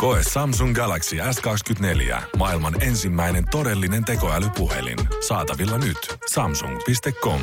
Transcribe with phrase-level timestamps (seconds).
[0.00, 2.22] Koe Samsung Galaxy S24.
[2.36, 4.98] Maailman ensimmäinen todellinen tekoälypuhelin.
[5.28, 6.16] Saatavilla nyt.
[6.30, 7.40] Samsung.com.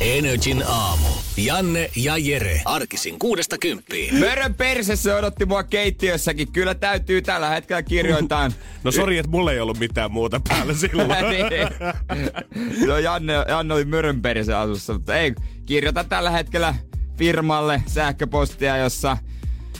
[0.00, 1.08] Energin aamu.
[1.36, 2.60] Janne ja Jere.
[2.64, 4.18] Arkisin kuudesta kymppiin.
[4.18, 6.52] Mörön persessä odotti mua keittiössäkin.
[6.52, 8.50] Kyllä täytyy tällä hetkellä kirjoittaa.
[8.84, 11.08] No sori, että mulla ei ollut mitään muuta päällä silloin.
[11.30, 12.86] niin.
[12.86, 15.34] no Janne, Janne oli mörön perse asussa, mutta ei.
[15.66, 16.74] Kirjoita tällä hetkellä
[17.18, 19.16] firmalle sähköpostia, jossa,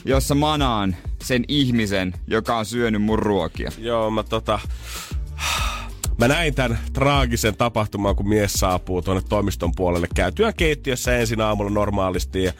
[0.05, 3.71] jossa manaan sen ihmisen, joka on syönyt mun ruokia.
[3.77, 4.59] Joo, mä tota...
[6.17, 11.71] Mä näin tämän traagisen tapahtuman, kun mies saapuu tuonne toimiston puolelle käytyään keittiössä ensin aamulla
[11.71, 12.43] normaalisti.
[12.43, 12.53] Ja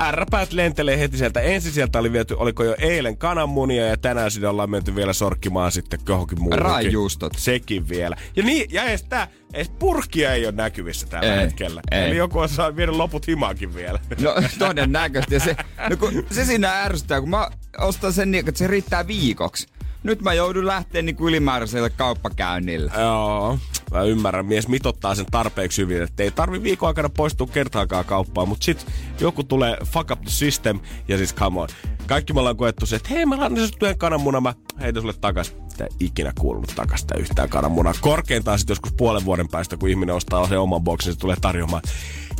[0.00, 1.40] ärräpäät lentelee heti sieltä.
[1.40, 5.72] Ensin sieltä oli viety, oliko jo eilen kananmunia ja tänään sinne ollaan menty vielä sorkkimaan
[5.72, 6.58] sitten johonkin muuhun.
[6.58, 7.32] Raijuustot.
[7.36, 8.16] Sekin vielä.
[8.36, 11.80] Ja niin, ja edes tää, edes purkkia ei ole näkyvissä tällä Ei, hetkellä.
[11.90, 12.04] ei.
[12.04, 13.98] Eli joku on saanut viedä loput himaakin vielä.
[14.20, 15.34] No todennäköisesti.
[15.34, 15.56] Ja se,
[15.90, 19.66] no kun, se siinä ärsyttää, kun mä ostan sen niin, että se riittää viikoksi.
[20.02, 22.92] Nyt mä joudun lähteä niin ylimääräiselle kauppakäynnille.
[22.98, 23.58] Joo,
[23.92, 24.46] mä ymmärrän.
[24.46, 28.86] Mies mitottaa sen tarpeeksi hyvin, että ei tarvi viikon aikana poistua kertaakaan kauppaan, mutta sit
[29.20, 31.68] joku tulee fuck up the system ja siis come on.
[32.06, 35.14] Kaikki me ollaan koettu se, että hei mä annan sinulle yhden kananmunan, mä heitän sulle
[35.20, 35.56] takas.
[35.70, 37.94] Mitä ikinä kuulunut takas sitä yhtään kananmunaa.
[38.00, 41.82] Korkeintaan sitten joskus puolen vuoden päästä, kun ihminen ostaa sen oman boksin, se tulee tarjoamaan.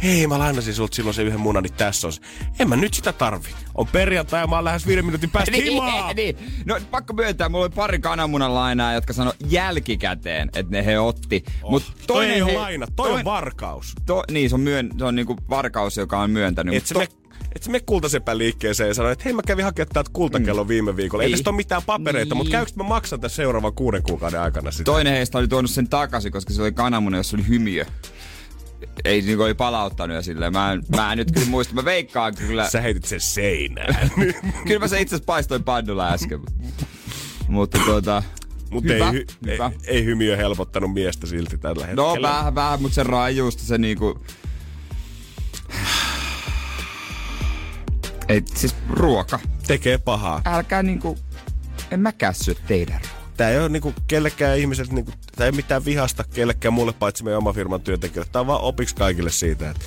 [0.03, 2.21] Hei, mä lainasin sulta silloin se yhden munan, niin tässä on se.
[2.59, 3.49] En mä nyt sitä tarvi.
[3.75, 6.17] On perjantai ja mä oon lähes viiden minuutin päästä himaan.
[6.17, 6.37] niin.
[6.65, 11.45] No pakko myöntää, mulla oli pari kananmunan lainaa, jotka sanoi jälkikäteen, että ne he otti.
[11.63, 13.95] Oh, Mut toi ei ole he- laina, toi on varkaus.
[14.07, 16.75] To, niin, se on, myön, se on niinku varkaus, joka on myöntänyt.
[16.75, 17.09] Et se, me,
[17.57, 20.97] et se me kultasepän liikkeeseen ja sanoi, että hei mä kävin hakemaan täältä kultakello viime
[20.97, 21.23] viikolla.
[21.25, 21.33] Ei Ei.
[21.33, 22.37] tästä ole mitään papereita, Niin.
[22.37, 24.85] mutta käykö mä maksan tässä seuraavan kuuden kuukauden aikana sitä?
[24.85, 27.85] Toinen heistä oli tuonut sen takaisin, koska se oli kananmuna, jossa oli hymiö.
[29.05, 30.53] Ei niinku oli palauttanut ja silleen.
[30.53, 31.75] Mä en, mä en nyt kyllä muista.
[31.75, 32.69] Mä veikkaan kyllä.
[32.71, 34.11] Sä heitit sen seinään.
[34.67, 36.41] Kyllä mä se itse asiassa paistoin pannulla äsken.
[37.49, 38.23] Mutta tuota...
[38.73, 39.73] ei, Hyvä, hy, ei, hyvä.
[39.87, 42.29] ei hymiö helpottanut miestä silti tällä No hetkellä.
[42.29, 44.25] vähän, vähän, mutta se raijuusta se niinku...
[48.29, 49.39] Ei, siis ruoka.
[49.67, 50.43] Tekee pahaa.
[50.45, 51.19] Älkää niinku...
[51.91, 53.01] En mä kässy teidän
[53.37, 57.25] Tää ei ole niinku kellekään ihmiseltä, niinku, tää ei ole mitään vihasta kellekään muulle paitsi
[57.25, 58.31] meidän oma firman työntekijöille.
[58.33, 59.85] Tää on vaan opiksi kaikille siitä, että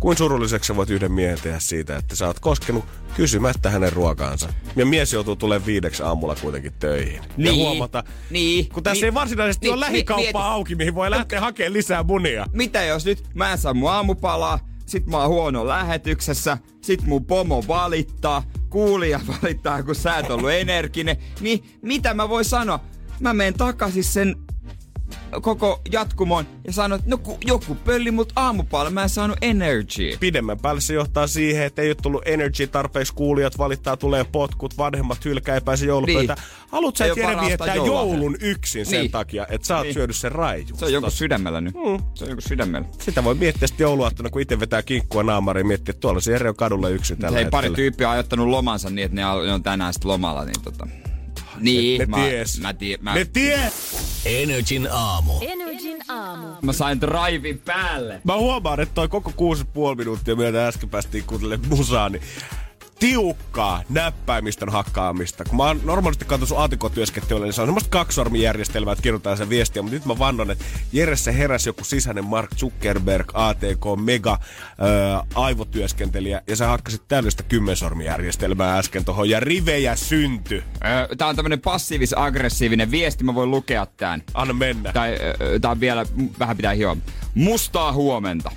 [0.00, 2.84] kuin surulliseksi sä voit yhden miehen tehdä siitä, että sä oot koskenut
[3.16, 4.52] kysymättä hänen ruokaansa.
[4.76, 7.14] Ja mies joutuu tulemaan viideksi aamulla kuitenkin töihin.
[7.14, 7.54] Ja Niin.
[7.54, 8.68] huomata, Niin.
[8.68, 9.04] kun tässä Niin.
[9.04, 12.46] ei varsinaisesti Niin, ole mi- lähikauppaa mieti- auki, mihin voi lähteä hakemaan lisää munia.
[12.52, 17.24] Mitä jos nyt mä en saa mun aamupalaa, sit mä oon huono lähetyksessä, sit mun
[17.24, 22.80] pomo valittaa, kuulija valittaa, kun sä et ollut energinen, niin mitä mä voin sanoa?
[23.20, 24.36] Mä menen takaisin sen
[25.42, 30.16] koko jatkumon ja sanon, että no ku, joku pölli mut aamupalaa, mä en saanut energy.
[30.20, 34.78] Pidemmän päälle se johtaa siihen, että ei ole tullut energy tarpeeksi, kuulijat valittaa, tulee potkut,
[34.78, 36.38] vanhemmat hylkää, ei pääse joulupöytään.
[36.38, 36.68] Niin.
[36.72, 38.14] Haluat sä, Jere viettää joululahjaa.
[38.14, 39.10] joulun yksin sen Niin.
[39.10, 39.94] takia, että sä oot Niin.
[39.94, 40.78] syönyt sen raijuusta.
[40.78, 41.74] Se on joku sydämellä nyt.
[41.74, 42.04] Mm.
[42.14, 42.88] Se on joku sydämellä.
[42.98, 46.48] Sitä voi miettiä sitten jouluaattona, kun itse vetää kinkkua naamariin, miettiä, että tuolla se Jere
[46.48, 49.92] on kadulla yksin tällä Hei, pari tyyppiä on ajattanut lomansa niin, että ne on tänään
[49.92, 50.86] sitten lomalla, niin tota...
[51.60, 52.60] Niin, ne mä, ties.
[52.60, 53.72] mä, tie, mä, Ne tie!
[54.24, 55.32] Energin aamu.
[55.40, 56.46] Energin aamu.
[56.62, 58.20] mä sain drivin päälle.
[58.24, 59.54] Mä huomaan, että toi koko
[59.90, 62.22] 6,5 minuuttia, myötä äsken päästiin kuuntelemaan musaa, niin
[63.00, 65.44] tiukkaa näppäimistön hakkaamista.
[65.44, 69.48] Kun mä oon normaalisti katsonut sun aatikotyöskentelyä, niin se on semmoista kaksisormijärjestelmää, että kirjoitetaan sen
[69.48, 69.82] viestiä.
[69.82, 76.42] Mutta nyt mä vannon, että Jeressä heräsi joku sisäinen Mark Zuckerberg, ATK, mega ää, aivotyöskentelijä,
[76.46, 80.62] ja sä hakkasit täydellistä kymmensormijärjestelmää äsken tohon, ja rivejä synty.
[80.84, 84.22] Öö, tää on tämmönen passiivis-aggressiivinen viesti, mä voin lukea tän.
[84.34, 84.92] Anna mennä.
[84.92, 86.06] Tai öö, tää on vielä,
[86.38, 86.96] vähän pitää hioa.
[87.34, 88.50] Mustaa huomenta.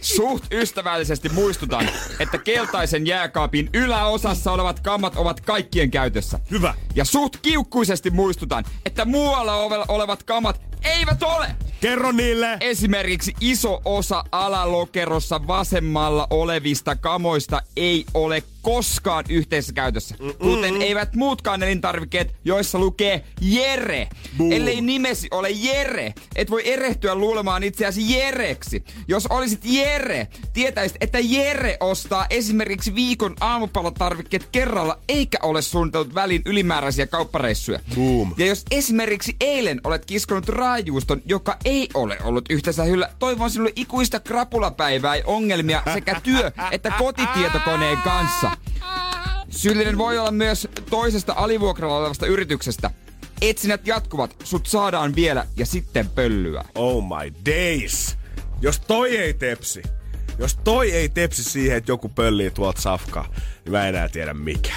[0.00, 1.88] Suht ystävällisesti muistutan,
[2.20, 6.40] että keltaisen jääkaapin yläosassa olevat kammat ovat kaikkien käytössä.
[6.50, 6.74] Hyvä.
[6.94, 9.54] Ja suht kiukkuisesti muistutan, että muualla
[9.88, 11.46] olevat kamat eivät ole.
[11.80, 12.56] Kerro niille!
[12.60, 20.16] Esimerkiksi iso osa alalokerossa vasemmalla olevista kamoista ei ole koskaan yhteisessä käytössä.
[20.38, 24.08] Kuten eivät muutkaan elintarvikkeet, joissa lukee Jere.
[24.38, 24.52] Boom.
[24.52, 28.84] Ellei nimesi ole Jere, et voi erehtyä luulemaan itseäsi Jereksi.
[29.08, 36.42] Jos olisit Jere, tietäisit, että Jere ostaa esimerkiksi viikon aamupalatarvikkeet kerralla, eikä ole suunnitellut välin
[36.44, 37.80] ylimääräisiä kauppareissuja.
[37.94, 38.34] Boom.
[38.36, 43.72] Ja jos esimerkiksi eilen olet kiskonut raajuuston, joka ei ole ollut yhteensä hyllä, toivon sinulle
[43.76, 48.50] ikuista krapulapäivää ja ongelmia sekä työ- että kotitietokoneen kanssa.
[49.50, 52.90] Syyllinen voi olla myös toisesta alivuokralla olevasta yrityksestä.
[53.40, 56.64] Etsinnät jatkuvat, sut saadaan vielä ja sitten pöllyä.
[56.74, 58.16] Oh my days.
[58.60, 59.82] Jos toi ei tepsi,
[60.38, 63.26] jos toi ei tepsi siihen, että joku pöllii tuolta safkaa,
[63.64, 64.72] niin mä en enää tiedä mikä.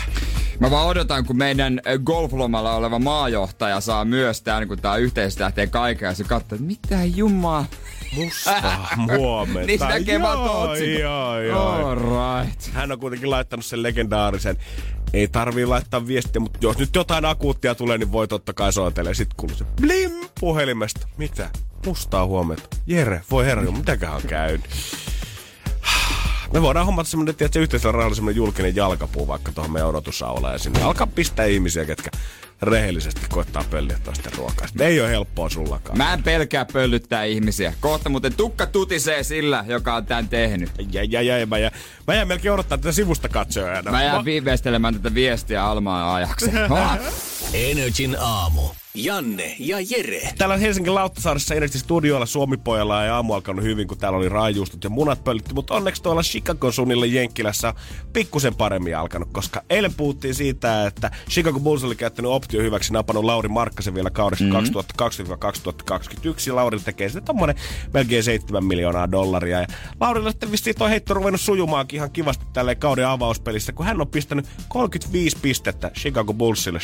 [0.59, 5.39] Mä vaan odotan, kun meidän ö, golflomalla oleva maajohtaja saa myös tän, kun tää yhteys
[5.39, 7.65] lähtee kaiken ja se katsoo, että mitä jumaa.
[8.15, 8.61] Musta
[9.17, 9.67] huomenta.
[9.67, 10.39] niin se näkee vaan
[10.99, 12.69] Joo, joo, right.
[12.73, 14.57] Hän on kuitenkin laittanut sen legendaarisen.
[15.13, 19.13] Ei tarvii laittaa viestiä, mutta jos nyt jotain akuuttia tulee, niin voi totta kai soitella.
[19.13, 21.07] Sitten kuuluu se blim puhelimesta.
[21.17, 21.49] Mitä?
[21.85, 22.77] Mustaa huomenta.
[22.87, 24.61] Jere, voi herra, mitäköhän on käynyt?
[26.53, 30.59] Me voidaan hommata semmonen, että yhteisellä rahalla semmonen julkinen jalkapuu vaikka tuohon meidän odotusaulaan ja
[30.59, 32.09] sinne alkaa pistää ihmisiä, ketkä
[32.61, 34.67] rehellisesti koittaa pölliä toisten ruokaa.
[34.67, 35.97] Sitten ei ole helppoa sullakaan.
[35.97, 37.73] Mä en pelkää pöllyttää ihmisiä.
[37.79, 40.69] Kohta muuten tukka tutisee sillä, joka on tän tehnyt.
[40.91, 41.73] Ja, ja, ja, mä, jään,
[42.07, 43.91] mä jään melkein odottaa tätä sivusta katsojana.
[43.91, 46.51] Mä jään viimeistelemään tätä viestiä Almaan ajaksi.
[47.53, 48.61] Energin aamu.
[48.93, 50.33] Janne ja Jere.
[50.37, 54.89] Täällä Helsingin Lauttasaaressa Energy Studioilla Suomipojalla ja aamu alkanut hyvin, kun täällä oli raajuustot ja
[54.89, 57.73] munat pöllitti, mutta onneksi tuolla Chicago suunnilla Jenkkilässä on
[58.13, 63.25] pikkusen paremmin alkanut, koska eilen puhuttiin siitä, että Chicago Bulls oli käyttänyt optio hyväksi, napannut
[63.25, 64.79] Lauri Markkasen vielä kaudessa mm-hmm.
[66.31, 67.55] 2020-2021, ja Lauri tekee sitten tommonen
[67.93, 69.67] melkein 7 miljoonaa dollaria, ja
[69.99, 74.07] Laurilla sitten vissiin toi heitto ruvennut sujumaankin ihan kivasti tälleen kauden avauspelissä, kun hän on
[74.07, 76.79] pistänyt 35 pistettä Chicago Bullsille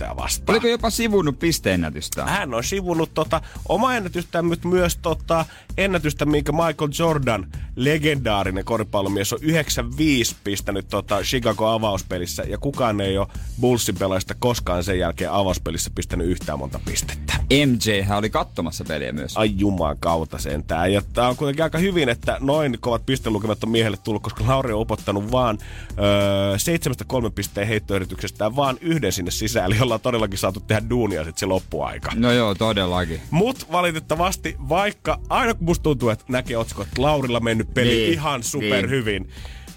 [0.00, 0.54] Charlottea vastaan.
[0.54, 2.24] Oliko jopa sivunut pisteennätystä?
[2.24, 5.44] Hän on sivunut tota, oma ennätystään, mutta myös tota,
[5.80, 7.46] ennätystä, minkä Michael Jordan,
[7.76, 12.42] legendaarinen koripallomies, on 95 pistänyt tota, Chicago avauspelissä.
[12.42, 13.26] Ja kukaan ei ole
[13.60, 17.34] Bullsin pelaajista koskaan sen jälkeen avauspelissä pistänyt yhtään monta pistettä.
[17.50, 19.36] MJ hän oli katsomassa peliä myös.
[19.36, 20.92] Ai juman kautta sentään.
[20.92, 24.72] Ja tää on kuitenkin aika hyvin, että noin kovat pistelukemat on miehelle tullut, koska Lauri
[24.72, 25.58] on upottanut vaan
[25.98, 31.24] öö, seitsemästä kolmen pisteen heittoyrityksestä vaan yhden sinne sisään, eli ollaan todellakin saatu tehdä duunia
[31.24, 32.12] sitten se loppuaika.
[32.14, 33.20] No joo, todellakin.
[33.30, 38.12] Mut valitettavasti, vaikka aina kun musta tuntuu, että näkee otsikot, että Laurilla mennyt peli Niin,
[38.12, 38.90] ihan super niin.
[38.90, 39.28] hyvin.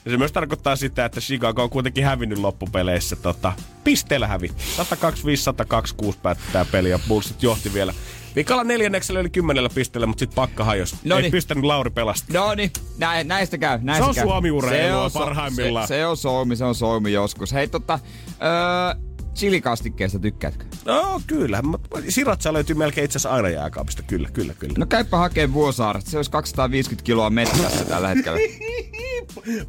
[0.05, 3.15] Ja se myös tarkoittaa sitä, että Chicago on kuitenkin hävinnyt loppupeleissä.
[3.15, 3.53] Tota,
[3.83, 4.47] pisteellä hävi.
[4.77, 7.93] 125-126 päättää peli ja Bullsit johti vielä.
[8.35, 10.95] Vikalla neljänneksellä oli kymmenellä pisteellä, mutta sitten pakka hajos.
[11.03, 11.25] Noniin.
[11.25, 12.33] Ei pistänyt Lauri pelasta.
[12.33, 13.79] No niin, nä, näistä käy.
[13.81, 14.23] Näistä Se on käy.
[14.23, 15.87] Suomi-urheilua so- parhaimmillaan.
[15.87, 17.53] Se, se, on Suomi, se on Suomi joskus.
[17.53, 17.99] Hei tota,
[18.43, 19.01] öö,
[19.35, 20.65] chilikastikkeesta tykkäätkö?
[20.85, 21.61] No kyllä.
[22.09, 24.03] Siratsa löytyy melkein itse asiassa aina jääkaapista.
[24.03, 24.75] Kyllä, kyllä, kyllä.
[24.77, 26.11] No käypä hakee Vuosaaresta.
[26.11, 28.39] Se olisi 250 kiloa mettässä tällä hetkellä.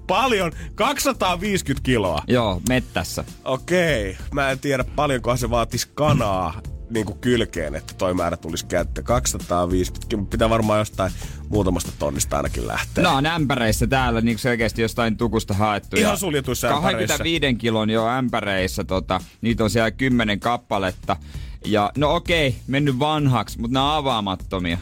[0.06, 0.52] Paljon.
[0.74, 2.22] 250 kiloa.
[2.26, 3.24] Joo, mettässä.
[3.44, 6.60] Okei, mä en tiedä paljonko se vaatisi kanaa
[6.90, 9.04] niin kuin kylkeen, että toi määrä tulisi käyttöön.
[9.04, 11.12] 250, pitää varmaan jostain
[11.48, 13.04] muutamasta tonnista ainakin lähteä.
[13.04, 15.96] No on ämpäreissä täällä niin selkeästi jostain tukusta haettu.
[15.96, 17.18] Ihan suljetuissa ämpäreissä.
[17.18, 21.16] 25 kilon jo ämpäreissä, tota, niitä on siellä 10 kappaletta.
[21.66, 24.78] Ja no okei, mennyt vanhaksi, mutta nämä on avaamattomia.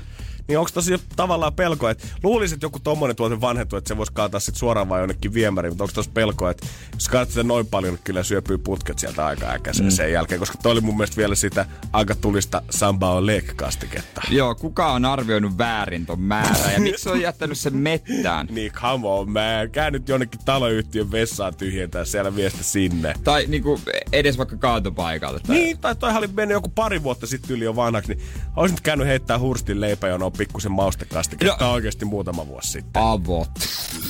[0.52, 4.12] Niin onko tosi tavallaan pelko, että luulisin, että joku tommonen tuote vanhentuu, että se voisi
[4.12, 7.94] kaataa sit suoraan vaan jonnekin viemäriin, mutta onko tossa pelko, että jos sitä noin paljon,
[7.94, 9.90] niin kyllä syöpyy putket sieltä aika äkäisen mm.
[9.90, 14.22] sen jälkeen, koska toi oli mun mielestä vielä sitä aika tulista Sambao Lake-kastiketta.
[14.30, 18.46] Joo, kuka on arvioinut väärin ton määrän ja miksi on jättänyt sen mettään?
[18.50, 23.14] Niin, come on, mä käyn nyt jonnekin taloyhtiön vessaan tyhjentää siellä viestä sinne.
[23.24, 23.80] Tai niinku
[24.12, 25.40] edes vaikka kaatopaikalle.
[25.40, 25.56] Tai...
[25.56, 28.24] Niin, tai toihan oli mennyt joku pari vuotta sitten yli jo vanhaksi, niin
[28.56, 31.72] olisin nyt käynyt heittää hurstin leipäjonoon pikkusen maustekastiketta No.
[31.72, 33.02] oikeasti muutama vuosi sitten.
[33.02, 33.50] Avot.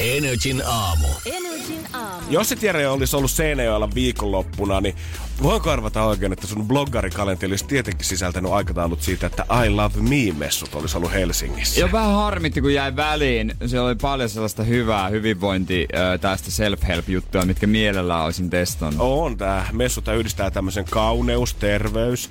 [0.00, 1.06] Energin aamu.
[1.26, 2.26] Energin aamu.
[2.30, 4.94] Jos se tiedä olisi ollut Seinäjoella viikonloppuna, niin
[5.42, 10.74] voinko arvata oikein, että sun bloggarikalenteri olisi tietenkin sisältänyt aikataulut siitä, että I Love Me-messut
[10.74, 11.80] olisi ollut Helsingissä.
[11.80, 13.54] Jo vähän harmitti, kun jäi väliin.
[13.66, 15.88] Siellä oli paljon sellaista hyvää hyvinvointi
[16.20, 19.00] tästä self-help-juttuja, mitkä mielellään olisin testannut.
[19.00, 22.30] On tää messu, tää yhdistää tämmöisen kauneus, terveys,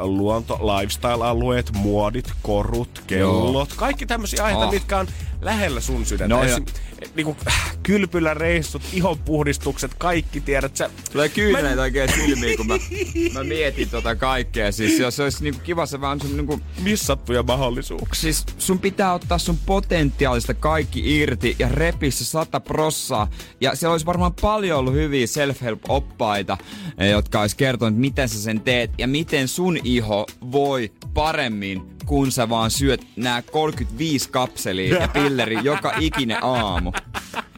[0.00, 3.72] luonto, lifestyle-alueet, muodit, korut, kellot.
[3.76, 4.72] Kaikki tämmöisiä aiheita, Oh.
[4.72, 5.06] mitkä on
[5.40, 6.34] lähellä sun sydäntä.
[6.34, 6.64] No Esim,
[7.14, 7.36] niinku,
[7.82, 10.90] kylpyläreissut, ihonpuhdistukset, kaikki tiedät sä.
[11.12, 12.74] Tulee kyyneleet oikein silmiin, kun mä,
[13.32, 14.72] mä mietin tota kaikkea.
[14.72, 16.60] Siis jos se olisi niinku kiva, se vaan sun niinku...
[16.82, 18.22] Missattuja mahdollisuuksia.
[18.22, 23.30] Siis sun pitää ottaa sun potentiaalista kaikki irti ja repiä se sata prossaa.
[23.60, 26.56] Ja siellä olisi varmaan paljon ollut hyviä self-help-oppaita,
[26.98, 32.32] eh, jotka olisi kertonut, miten sä sen teet ja miten sun iho voi paremmin, kun
[32.32, 36.92] sä vaan syöt nämä 35 kapselia ja pilleri joka ikinen aamu.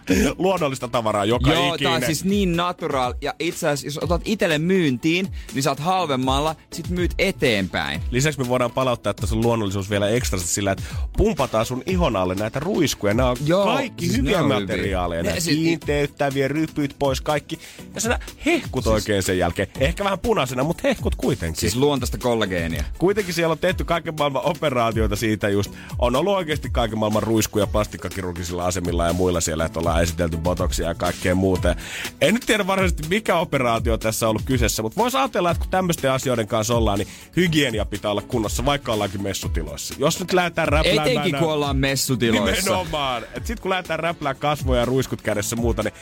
[0.38, 1.90] Luonnollista tavaraa joka Joo, ikinen.
[1.90, 3.14] tää on siis niin natural.
[3.20, 8.00] Ja itse asiassa, jos otat itelle myyntiin, niin saat halvemmalla, sit myyt eteenpäin.
[8.10, 10.84] Lisäksi me voidaan palauttaa tässä luonnollisuus vielä ekstra sillä, että
[11.16, 13.14] pumpataan sun ihon alle näitä ruiskuja.
[13.14, 15.22] Nämä on Joo, kaikki siis hyviä materiaaleja.
[15.22, 15.34] hyviä.
[15.34, 17.58] Ne siis- kiinteyttäviä, rypyt pois, kaikki.
[17.94, 19.68] Ja sä hehkut oikein sen jälkeen.
[19.80, 21.60] Ehkä vähän punaisena, mutta hehkut kuitenkin.
[21.60, 22.84] Siis luontaista kollageenia.
[22.98, 25.72] Kuitenkin siellä on tehty kaiken maailman operaatioita siitä just.
[25.98, 30.88] On ollut oikeasti kaiken maailman ruiskuja plastikkakirurgisilla asemilla ja muilla siellä, että ollaan esitelty botoksia
[30.88, 31.76] ja kaikkea muuta.
[32.20, 35.70] En nyt tiedä varsinaisesti mikä operaatio tässä on ollut kyseessä, mutta voisi ajatella, että kun
[35.70, 39.94] tämmöisten asioiden kanssa ollaan, niin hygienia pitää olla kunnossa, vaikka ollaankin messutiloissa.
[39.98, 41.08] Jos nyt lähdetään räpläämään...
[41.08, 42.70] Etenkin kun ollaan messutiloissa.
[42.70, 43.22] Nimenomaan.
[43.34, 45.94] Et sit kun lähdetään räplää kasvoja ja ruiskut kädessä muuta, niin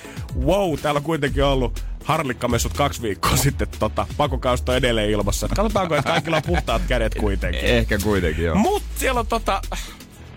[0.47, 5.49] wow, täällä on kuitenkin ollut harlikkamessut kaksi viikkoa sitten tota, pakokausta edelleen ilmassa.
[5.49, 7.65] Katsotaanko, että kaikilla on puhtaat kädet kuitenkin.
[7.65, 8.55] Ehkä kuitenkin, joo.
[8.55, 9.63] Mut siellä on tota,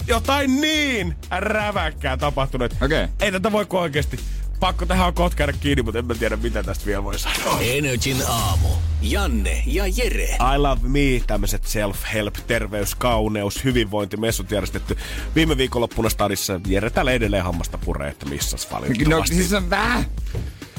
[0.09, 2.75] jotain niin räväkkää tapahtunut.
[2.81, 3.07] Okei.
[3.21, 4.19] Ei tätä voi kuin oikeesti.
[4.59, 7.59] Pakko tähän on kohta käydä kiinni, mutta en mä tiedä mitä tästä vielä voi sanoa.
[7.61, 8.67] Energin aamu.
[9.01, 10.23] Janne ja Jere.
[10.23, 14.97] I love me, tämmöiset self-help, terveys, kauneus, hyvinvointimessut järjestetty
[15.35, 16.61] viime viikonloppuna stadissa.
[16.67, 19.35] Jere täällä edelleen hammasta puree, että missas No valitettavasti.
[19.35, 20.05] siis on vähän.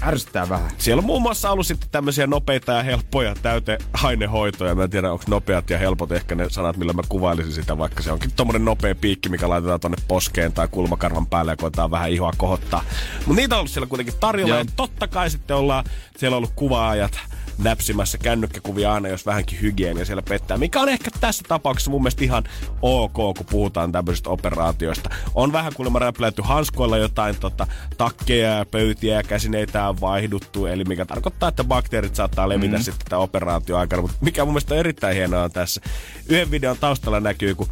[0.02, 0.70] Ärsyttää vähän.
[0.78, 4.74] Siellä on muun muassa ollut sitten tämmöisiä nopeita ja helppoja täyteainehoitoja.
[4.74, 8.02] Mä en tiedä, onko nopeat ja helpot ehkä ne sanat, millä mä kuvailisin sitä, vaikka
[8.02, 12.10] se onkin tommonen nopea piikki, mikä laitetaan tonne poskeen tai kulmakarvan päälle ja koetaan vähän
[12.10, 12.84] ihoa kohottaa.
[13.26, 14.64] Mutta niitä on ollut siellä kuitenkin tarjolla Joo.
[14.64, 15.84] ja totta kai sitten ollaan,
[16.16, 17.20] siellä on ollut kuvaajat
[17.62, 20.58] näpsimässä kännykkäkuvia aina, jos vähänkin hygienia siellä pettää.
[20.58, 22.44] Mikä on ehkä tässä tapauksessa mun mielestä ihan
[22.82, 25.10] ok, kun puhutaan tämmöisistä operaatioista.
[25.34, 30.84] On vähän kuulemma räpläyty hanskoilla jotain tota, takkeja ja pöytiä ja käsineitä on vaihduttu, eli
[30.84, 32.82] mikä tarkoittaa, että bakteerit saattaa levitä mm.
[32.82, 34.02] sitten tämän operaation aikana.
[34.02, 35.80] Mutta mikä mun mielestä on erittäin hienoa on tässä.
[36.28, 37.68] Yhden videon taustalla näkyy, kun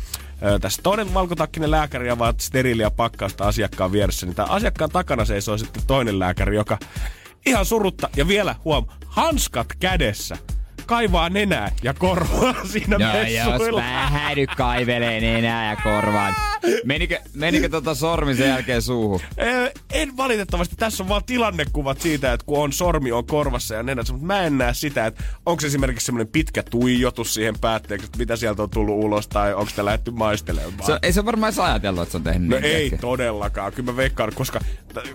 [0.60, 5.82] tässä toinen valkotakkinen lääkäri avaa steriiliä pakkausta asiakkaan vieressä, niin tämä asiakkaan takana seisoo sitten
[5.86, 6.78] toinen lääkäri, joka
[7.48, 8.08] ihan surutta.
[8.16, 10.36] Ja vielä huom, hanskat kädessä
[10.88, 13.80] kaivaa nenää ja korvaa siinä messuilla.
[13.80, 16.34] vähän nyt kaivelee nenää ja korvaan.
[16.84, 19.20] Menikö, menikö tota sormi sen jälkeen suuhun?
[19.92, 20.76] En valitettavasti.
[20.76, 24.42] Tässä on vaan tilannekuvat siitä, että kun on sormi on korvassa ja nenässä, mutta mä
[24.42, 28.70] en näe sitä, että onko esimerkiksi semmoinen pitkä tuijotus siihen päätteeksi, että mitä sieltä on
[28.70, 30.86] tullut ulos tai onko sitä lähdetty maistelemaan.
[30.86, 32.64] Se, ei se varmaan edes ajatellut, että se on tehnyt No niin.
[32.64, 32.96] ei tiedätkö?
[33.06, 33.72] todellakaan.
[33.72, 34.60] Kyllä mä veikkaan, koska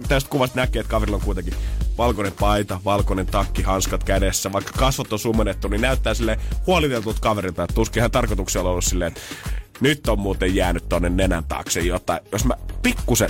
[0.07, 1.53] tästä kuvasta näkee, että kaverilla on kuitenkin
[1.97, 4.51] valkoinen paita, valkoinen takki, hanskat kädessä.
[4.51, 5.19] Vaikka kasvot on
[5.63, 9.21] sumennettu, niin näyttää sille huoliteltulta kaverilta, että tuskin ihan tarkoituksella ollut silleen, että
[9.81, 12.19] nyt on muuten jäänyt tonne nenän taakse jotain.
[12.31, 12.53] Jos mä
[12.83, 13.29] pikkusen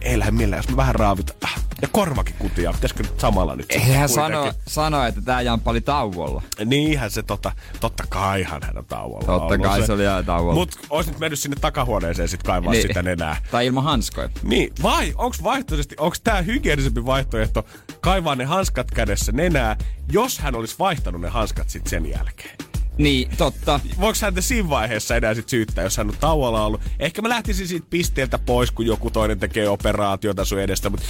[0.00, 1.36] ei lähde millään, jos mä vähän raavit
[1.82, 2.72] ja korvakin kutia.
[2.72, 4.14] Pitäisikö nyt samalla nyt Eihän kuitenkin?
[4.14, 6.42] sano, sano, että tää Jamppa oli tauolla.
[6.64, 10.54] Niinhän se tota, totta kaihan hän on tauolla Totta ollut kai se oli ihan tauolla.
[10.54, 12.82] Mut ois nyt mennyt sinne takahuoneeseen sit kaivaa Niin.
[12.82, 13.36] sitä nenää.
[13.50, 14.28] Tai ilman hanskoja.
[14.42, 17.64] Niin, vai onks vaihtoehtoisesti, onks tää hygienisempi vaihtoehto
[18.00, 19.76] kaivaa ne hanskat kädessä nenää,
[20.12, 22.56] jos hän olisi vaihtanut ne hanskat sit sen jälkeen?
[22.98, 23.80] Niin, totta.
[24.00, 26.80] Voiko häntä siinä vaiheessa enää sit syyttää, jos hän on tauolla ollut?
[26.98, 31.06] Ehkä mä lähtisin siitä pisteeltä pois, kun joku toinen tekee operaatiota sun edestä, mutta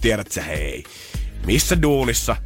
[0.00, 0.84] tiedät sä, hei,
[1.46, 2.36] missä duunissa?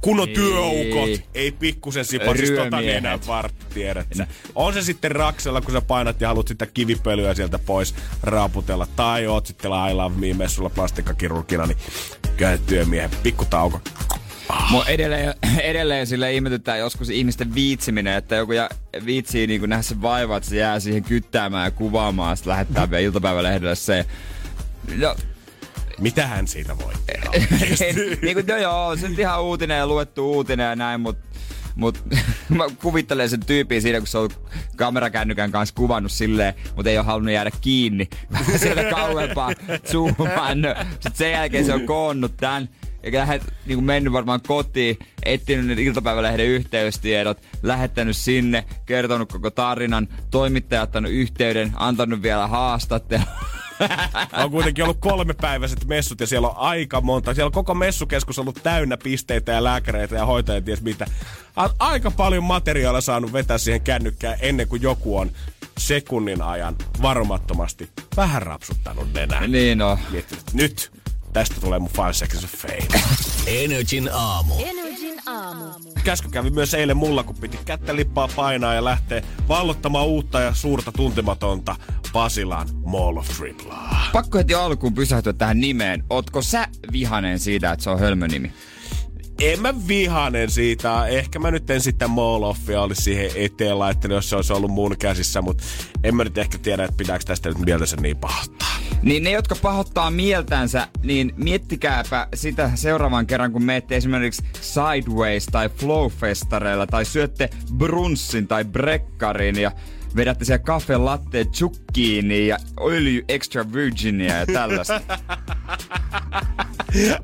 [0.00, 0.34] Kun on Ei.
[0.34, 3.02] työukot, ei pikkusen sipasis tota Ryömiehet.
[3.02, 4.26] nenän vartti, tiedät sä.
[4.54, 8.86] On se sitten raksella, kun sä painat ja haluat sitä kivipölyä sieltä pois raaputella.
[8.96, 11.78] Tai oot sitten I Love Me messulla plastikkakirurgina, niin
[12.36, 13.80] kyllä työmiehen pikkutauko.
[14.70, 18.68] Mua edelleen, edelleen sille ihmetyttää joskus ihmisten viitsiminen, että joku ja
[19.04, 23.00] viitsii niin nähdä sen vaivaa, että se jää siihen kyttäämään ja kuvaamaan, sitten lähettää vielä
[23.00, 24.06] iltapäivälehdelle se.
[24.96, 25.16] No,
[25.98, 26.92] Mitä hän siitä voi
[28.22, 31.26] niin kuin, no joo, se on ihan uutinen ja luettu uutinen ja näin, mutta
[31.76, 32.04] mut,
[32.48, 34.30] mä kuvittelen sen tyypin siinä, kun se on
[34.76, 38.08] kamerakännykän kanssa kuvannut silleen, mutta ei ole halunnut jäädä kiinni.
[38.32, 39.52] Vähän sieltä kauempaa
[39.90, 40.76] zoomannut.
[40.90, 42.68] Sitten sen jälkeen se on koonnut tän.
[43.02, 49.50] Ja lähet, niin kuin mennyt varmaan kotiin, etsinyt ne iltapäivälehden yhteystiedot, lähettänyt sinne, kertonut koko
[49.50, 53.26] tarinan, toimittaja ottanut yhteyden, antanut vielä haastattelun.
[54.44, 57.34] on kuitenkin ollut kolmepäiväiset messut ja siellä on aika monta.
[57.34, 61.06] Siellä on koko messukeskus ollut täynnä pisteitä ja lääkäreitä ja hoitajia, ties mitä.
[61.56, 65.30] On aika paljon materiaalia saanut vetää siihen kännykkään ennen kuin joku on
[65.78, 69.46] sekunnin ajan varomattomasti vähän rapsuttanut nenää.
[69.46, 69.98] Niin on.
[70.52, 70.92] Nyt
[71.36, 73.02] tästä tulee mun Five Seconds of Fame.
[73.46, 74.54] Energin aamu.
[74.58, 75.64] Energin aamu.
[76.04, 80.54] Käsky kävi myös eilen mulla, kun piti kättä lippaa painaa ja lähteä vallottamaan uutta ja
[80.54, 81.76] suurta tuntematonta
[82.12, 84.06] Basilan Mall of Triplaa.
[84.12, 86.04] Pakko heti alkuun pysähtyä tähän nimeen.
[86.10, 88.52] Ootko sä vihanen siitä, että se on hölmönimi?
[89.40, 91.06] En mä vihanen siitä.
[91.06, 94.70] Ehkä mä nyt en sitten Mall Offia olisi siihen eteen laittanut, jos se olisi ollut
[94.70, 95.64] mun käsissä, mutta
[96.04, 98.76] en mä nyt ehkä tiedä, että pitääkö tästä nyt mieltä sen niin pahoittaa.
[99.02, 105.68] Niin ne, jotka pahoittaa mieltänsä, niin miettikääpä sitä seuraavan kerran, kun menette esimerkiksi Sideways tai
[105.68, 109.72] Flow-festareilla tai syötte brunssin tai brekkarin ja
[110.16, 115.00] vedätte siellä kafe latte chukkiini ja öljy extra virginia ja tällaista.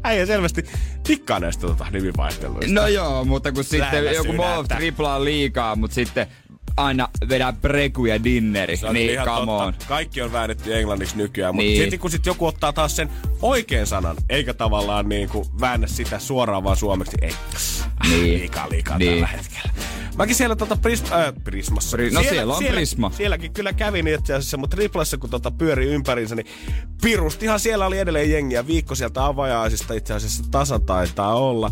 [0.04, 0.64] Äijä selvästi
[1.06, 2.72] tikkaa näistä tota, nimivaihteluista.
[2.72, 4.76] no joo, mutta kun sitten Lähellä joku Mall of sydäntä.
[4.76, 6.26] Tripla on liikaa, mutta sitten
[6.76, 9.72] aina vedää preku ja dinneri, Se on niin ihan come on.
[9.72, 9.86] totta.
[9.88, 11.80] Kaikki on väännetty englanniksi nykyään, mutta Niin.
[11.82, 13.08] sitten kun sit joku ottaa taas sen
[13.42, 17.34] oikean sanan, eikä tavallaan niin kuin väännä sitä suoraan vaan suomeksi, ei.
[18.08, 18.22] Niin.
[18.40, 19.10] Liikaa, liikaa Niin.
[19.12, 19.72] tällä hetkellä.
[20.16, 21.96] Mäkin siellä tota Prisma, äh, Prismassa.
[21.96, 23.10] Pri- no siellä on Prisma.
[23.16, 26.46] Sielläkin kyllä kävin itse asiassa, mutta Triplassa kun tota pyöri ympärinsä, niin
[27.02, 28.66] pirustihan siellä oli edelleen jengiä.
[28.66, 31.70] Viikko sieltä avajaisista itse asiassa tasan taitaa olla.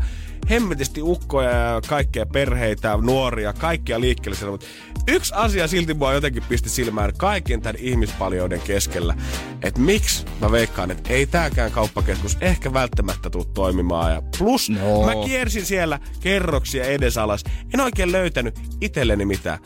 [0.50, 4.50] Hemmetisti ukkoja ja kaikkea perheitä, nuoria, kaikkia liikkeelle siellä.
[4.52, 4.66] Mutta
[5.08, 9.14] yksi asia silti mua jotenkin pisti silmään kaiken tämän ihmispaljouden keskellä.
[9.62, 14.12] Että miksi mä veikkaan, että ei tääkään kauppakeskus ehkä välttämättä tule toimimaan.
[14.12, 15.02] Ja plus No.
[15.06, 17.44] mä kiersin siellä kerroksia edesalas.
[17.74, 19.58] En oikein löytänyt itselleni mitään.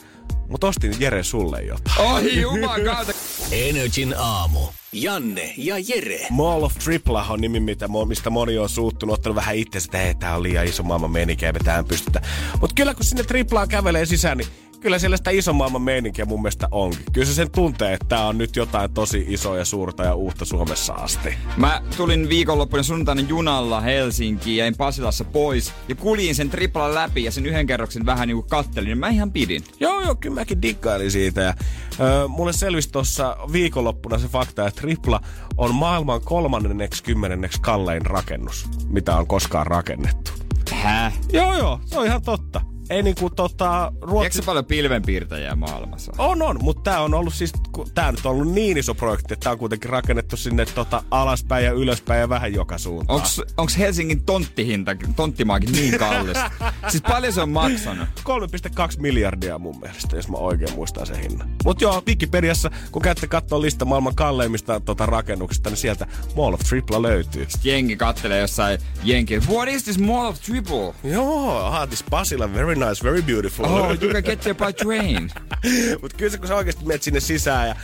[0.48, 2.00] Mutta ostin Jere sulle jotain.
[2.00, 3.12] Oi jumakauta.
[3.50, 4.60] Energin aamu.
[4.94, 6.26] Janne ja Jere.
[6.30, 10.14] Mall of Tripla on nimi, mitä, mistä moni on suuttunut, ottanut vähän itse että hei,
[10.36, 12.20] on liian iso maailman meininki, ei me tähän pystytä.
[12.60, 14.48] Mutta kyllä kun sinne Triplaan kävelee sisään, niin
[14.84, 17.04] kyllä siellä sitä ison maailman meininkiä mun mielestä onkin.
[17.12, 20.44] Kyllä se sen tuntee, että tää on nyt jotain tosi isoa ja suurta ja uutta
[20.44, 21.34] Suomessa asti.
[21.56, 27.30] Mä tulin viikonloppuna sunnuntaina junalla Helsinkiin, jäin Pasilassa pois ja kuljin sen triplan läpi ja
[27.30, 29.64] sen yhden kerroksen vähän niinku kattelin ja mä ihan pidin.
[29.80, 31.40] Joo, joo, kyllä mäkin diggailin siitä.
[31.40, 31.54] Ja,
[32.00, 35.20] ö, mulle selvisi tuossa viikonloppuna se fakta, että Tripla
[35.56, 40.30] on maailman kolmanneksi kymmenenneksi kallein rakennus, mitä on koskaan rakennettu.
[40.72, 41.18] Häh?
[41.32, 42.73] Joo, joo, se on ihan totta.
[42.90, 44.36] Ei niinku tota, Ruotsi...
[44.36, 46.12] sä paljon pilvenpiirtäjiä maailmassa?
[46.18, 47.52] On, on, mutta tämä on ollut siis,
[47.94, 51.64] tää nyt on ollut niin iso projekti, että tää on kuitenkin rakennettu sinne tota, alaspäin
[51.64, 53.16] ja ylöspäin ja vähän joka suuntaan.
[53.16, 56.38] Onks, onks Helsingin tonttihinta, tonttimaakin niin kallis?
[56.90, 58.08] siis paljon se on maksanut?
[58.18, 61.50] 3,2 miljardia mun mielestä, jos mä oikein muistan sen hinnan.
[61.64, 66.60] Mut joo, Wikipediassa, kun käytte katsoa lista maailman kalleimmista tota, rakennuksista, niin sieltä Mall of
[66.60, 67.46] Tripla löytyy.
[67.64, 69.38] Jengi kattelee jossain jenki.
[69.38, 70.94] What is this Mall of Triple?
[71.04, 73.66] Joo, ah, this Basila, very nice, very beautiful.
[73.66, 75.30] Oh, you can get there by train.
[76.02, 77.76] Mutta kyllä se, kun sä oikeasti menet sinne sisään ja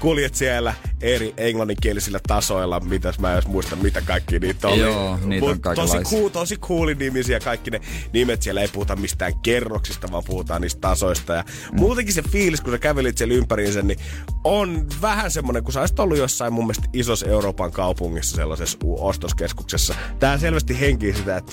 [0.00, 4.80] kuljet siellä eri englanninkielisillä tasoilla, mitäs mä en edes muista, mitä kaikki niitä oli.
[4.80, 6.18] Joo, niitä on Mut tosi, kaikenlaisia.
[6.18, 7.80] cool, tosi coolin nimisiä kaikki ne
[8.12, 8.42] nimet.
[8.42, 11.32] Siellä ei puhuta mistään kerroksista, vaan puhutaan niistä tasoista.
[11.32, 11.80] Ja Mm.
[11.80, 13.98] muutenkin se fiilis, kun sä kävelit siellä ympäriinsä, niin
[14.44, 19.94] on vähän semmonen, kun sä olisit ollut jossain mun mielestä isossa Euroopan kaupungissa sellaisessa ostoskeskuksessa.
[20.18, 21.52] Tää selvästi henkii sitä, että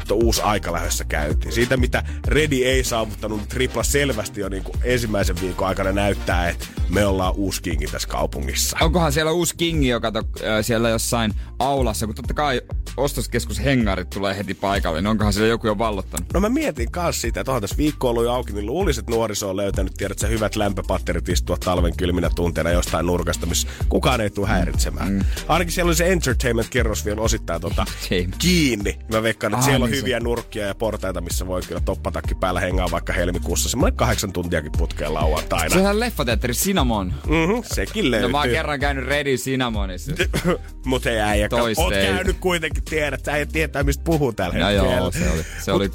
[0.00, 1.52] että uusi aika lähdössä käyntiin.
[1.52, 6.48] Siitä, mitä Redi ei saavuttanut, niin Tripla selvästi jo niin kuin ensimmäisen viikon aikana näyttää,
[6.48, 8.76] että me ollaan uusi kingi tässä kaupungissa.
[8.84, 10.24] Onkohan siellä uusi kingi, joka to, äh,
[10.64, 12.60] siellä jossain aulassa, kun totta kai
[12.96, 16.32] ostoskeskus hengarit tulee heti paikalle, niin onkohan siellä joku jo vallottanut?
[16.34, 19.12] No mä mietin kanssa sitä, että onhan tässä viikko ollut jo auki, niin luulisin, että
[19.12, 24.20] nuoriso on löytänyt, tiedät sä, hyvät lämpöpatterit istua talven kylminä tunteina jostain nurkasta, missä kukaan
[24.20, 25.12] ei tule häiritsemään.
[25.12, 25.20] Mm.
[25.48, 28.36] Ainakin siellä oli se entertainment-kerros vielä osittain tota, Entertainment.
[28.38, 28.98] kiinni.
[29.12, 31.80] Mä veikkaan, että Ah, siellä on niin se- hyviä nurkkia ja portaita, missä voi kyllä
[31.80, 33.68] toppatakki päällä hengaa vaikka helmikuussa.
[33.68, 35.74] Semmoinen kahdeksan tuntiakin putkeen lauantaina.
[35.74, 37.14] Se on leffateatteri Cinnamon.
[37.26, 38.28] Mm-hmm, sekin löytyy.
[38.28, 40.12] No mä oon kerran käynyt Ready Cinnamonissa.
[40.86, 41.48] Mut ei äijä.
[41.76, 43.24] Oot käynyt kuitenkin, tiedät.
[43.24, 44.96] Sä ei tietää, mistä puhuu tällä No hetkellä.
[44.96, 45.90] joo, se oli, se oli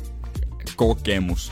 [0.76, 1.52] kokemus.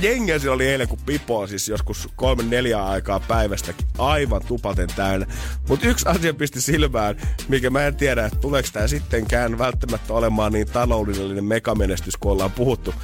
[0.00, 4.88] Jengiä siellä oli eilen, kun Pipo on siis joskus kolme neljä aikaa päivästäkin aivan tupaten
[4.96, 5.26] täynnä.
[5.68, 7.16] Mutta yksi asia pisti silmään,
[7.48, 12.52] mikä mä en tiedä, että tuleeko tämä sittenkään välttämättä olemaan niin taloudellinen megamenestys, kun ollaan
[12.52, 12.94] puhuttu.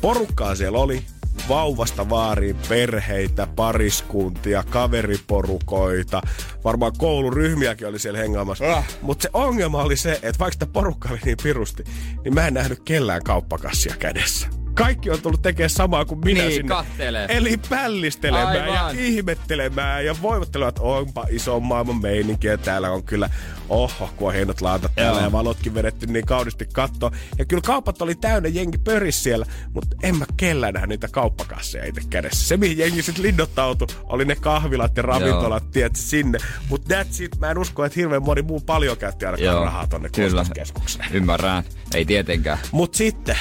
[0.00, 1.02] Porukkaa siellä oli,
[1.48, 6.22] vauvasta vaariin perheitä, pariskuntia, kaveriporukoita,
[6.64, 8.72] varmaan kouluryhmiäkin oli siellä hengaamassa.
[8.76, 8.84] Ah.
[9.02, 11.84] Mutta se ongelma oli se, että vaikka sitä porukka oli niin pirusti,
[12.24, 14.48] niin mä en nähnyt kellään kauppakassia kädessä.
[14.74, 16.68] kaikki on tullut tekemään samaa kuin minä Niin, sinne.
[16.68, 17.26] kattelee.
[17.28, 18.74] Eli pällistelemään Aivan.
[18.74, 23.30] ja ihmettelemään ja voivottelemaan, että onpa iso maailman meininki ja täällä on kyllä,
[23.68, 25.26] oho, kun on hienot laatat täällä Joo.
[25.26, 27.10] ja valotkin vedetty niin kauniisti katto.
[27.38, 31.84] Ja kyllä kaupat oli täynnä, jengi pöris siellä, mutta en mä kellään nähnyt niitä kauppakasseja
[31.84, 32.48] itse kädessä.
[32.48, 36.38] Se, mihin jengi sitten linnoittautui, oli ne kahvilat ja ravintolat, tiedät, sinne.
[36.68, 40.08] Mutta that's it, mä en usko, että hirveän moni muu paljon käytti ainakaan rahaa tonne
[40.08, 40.30] kyllä.
[40.30, 41.08] kostoskeskukseen.
[41.12, 41.64] Ymmärrän.
[41.94, 42.58] Ei tietenkään.
[42.72, 43.38] Mut sitten,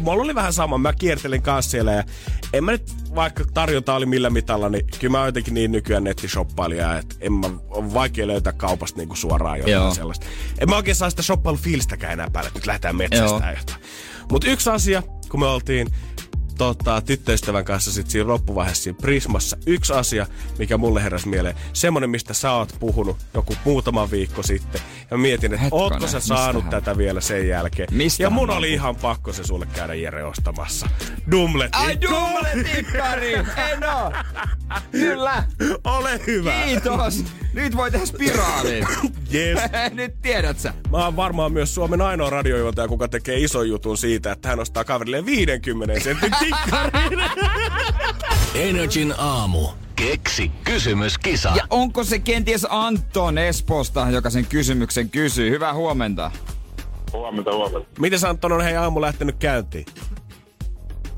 [0.00, 0.78] mulla oli vähän sama.
[0.78, 2.04] Mä kiertelin kanssa siellä ja
[2.52, 6.04] en mä nyt, vaikka tarjonta oli millä mitalla, niin kyllä mä oon jotenkin niin nykyään
[6.04, 9.94] nettishoppailijaa, että en mä, on vaikea löytää kaupasta niinku suoraan jotain Joo.
[9.94, 10.26] sellaista.
[10.58, 13.82] En mä oikein saa sitä shoppailufiilistäkään enää päälle, että nyt lähdetään metsästään jotain.
[14.30, 15.88] Mut yksi asia, kun me oltiin
[16.60, 19.56] tota, tyttöystävän kanssa sit siinä loppuvaiheessa siinä Prismassa.
[19.66, 20.26] Yksi asia,
[20.58, 21.56] mikä mulle heräsi mieleen.
[21.72, 24.80] Semmonen, mistä sä oot puhunut joku muutama viikko sitten.
[25.10, 26.84] Ja mietin, että ootko sä saanut mistähän?
[26.84, 27.88] tätä vielä sen jälkeen.
[27.92, 30.88] Mistähän ja mun oli ihan pakko se sulle käydä Jere ostamassa.
[31.30, 31.70] Dumlet.
[31.74, 33.34] Ai dubletikkari!
[33.34, 34.12] En oo!
[34.90, 35.44] Kyllä!
[35.84, 36.52] Ole hyvä.
[36.64, 37.24] Kiitos!
[37.52, 38.86] Nyt voi tehdä spiraalin.
[39.34, 39.58] Yes.
[39.92, 40.74] Nyt tiedät sä.
[40.90, 44.84] Mä oon varmaan myös Suomen ainoa radiojuontaja, kuka tekee ison jutun siitä, että hän ostaa
[44.84, 47.20] kaverille 50 sentin tikkarin.
[48.54, 49.68] Energin aamu.
[49.96, 51.52] Keksi kysymyskisa.
[51.56, 55.50] Ja onko se kenties Anton Espoosta, joka sen kysymyksen kysyy?
[55.50, 56.30] Hyvää huomenta.
[57.12, 57.88] Huomenta, huomenta.
[58.00, 59.86] Miten Anton on hei aamu lähtenyt käyntiin?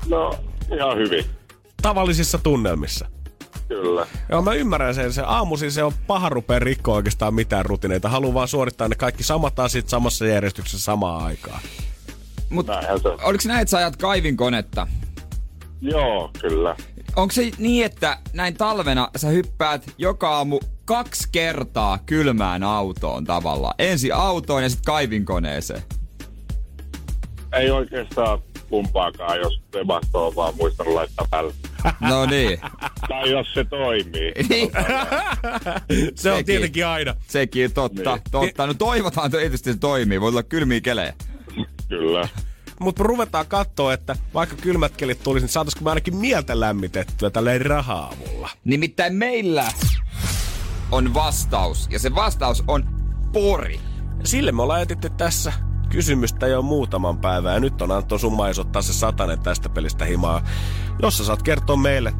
[0.09, 0.35] No,
[0.75, 1.25] ihan hyvin.
[1.81, 3.07] Tavallisissa tunnelmissa.
[3.67, 4.07] Kyllä.
[4.29, 5.13] Joo, mä ymmärrän sen.
[5.13, 8.09] Se aamuisin se on paha rupea rikkoa oikeastaan mitään rutineita.
[8.09, 11.59] Haluaa vaan suorittaa ne kaikki samat asiat samassa järjestyksessä samaan aikaan.
[12.49, 13.19] Mut Näinhän se on.
[13.23, 14.87] oliko näin, että sä ajat kaivinkonetta?
[15.83, 16.75] Joo, kyllä.
[17.15, 23.75] Onko se niin, että näin talvena sä hyppäät joka aamu kaksi kertaa kylmään autoon tavallaan?
[23.79, 25.81] Ensin autoon ja sitten kaivinkoneeseen.
[27.53, 31.53] Ei oikeastaan kumpaakaan, jos Webasto on vaan muistanut laittaa päälle.
[31.99, 32.59] No niin.
[33.09, 34.31] Tai jos se toimii.
[34.49, 34.71] Niin.
[36.15, 36.45] Se on Sekin.
[36.45, 37.15] tietenkin aina.
[37.27, 38.21] Sekin totta, Niin.
[38.31, 38.67] totta.
[38.67, 40.21] No toivotaan tietysti se toimii.
[40.21, 41.13] Voi olla kylmiä kelejä.
[41.89, 42.27] Kyllä.
[42.79, 47.65] Mutta ruvetaan katsoa, että vaikka kylmät kelit tulisi, niin saataisiko me ainakin mieltä lämmitettyä tälleen
[47.65, 48.49] raha-avulla.
[48.63, 49.65] Nimittäin meillä
[50.91, 51.87] on vastaus.
[51.91, 52.83] Ja se vastaus on
[53.33, 53.79] Pori.
[54.23, 55.53] Sille me ollaan etitty tässä
[55.89, 57.53] kysymystä jo muutaman päivän.
[57.53, 60.41] Ja nyt on Antto sun mais ottaa se satanen tästä pelistä himaa.
[61.01, 62.13] Jos sä saat kertoa meille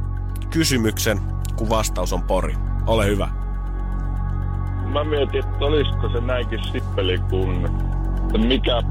[0.49, 1.21] kysymyksen,
[1.55, 2.55] kun vastaus on pori.
[2.87, 3.27] Ole hyvä.
[4.93, 7.65] Mä mietin, että olisiko se näinkin sippeli, kun
[8.35, 8.81] että mikä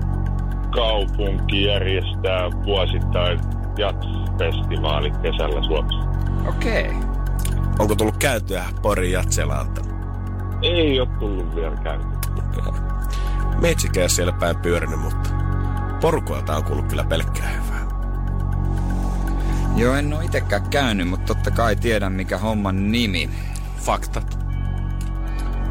[0.72, 3.40] kaupunki järjestää vuosittain
[3.78, 6.11] jatsfestivaalit kesällä Suomessa.
[6.48, 6.88] Okei.
[6.88, 7.12] Okay.
[7.78, 9.80] Onko tullut käytyä Porin jatselanta?
[10.62, 12.06] Ei ole tullut vielä käyty.
[13.61, 15.30] Meitsikään siellä päin pyörinyt, mutta
[16.00, 17.82] porukoilta on kuullut kyllä pelkkää hyvää.
[19.76, 23.30] Joo, en oo itekään käynyt, mutta totta kai tiedän mikä homman nimi.
[23.76, 24.38] Faktat.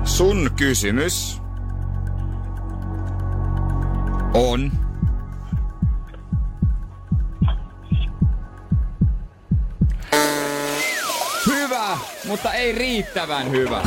[0.04, 1.42] Sun kysymys
[4.34, 4.72] on...
[11.92, 13.84] Hyvä, mutta ei riittävän hyvä.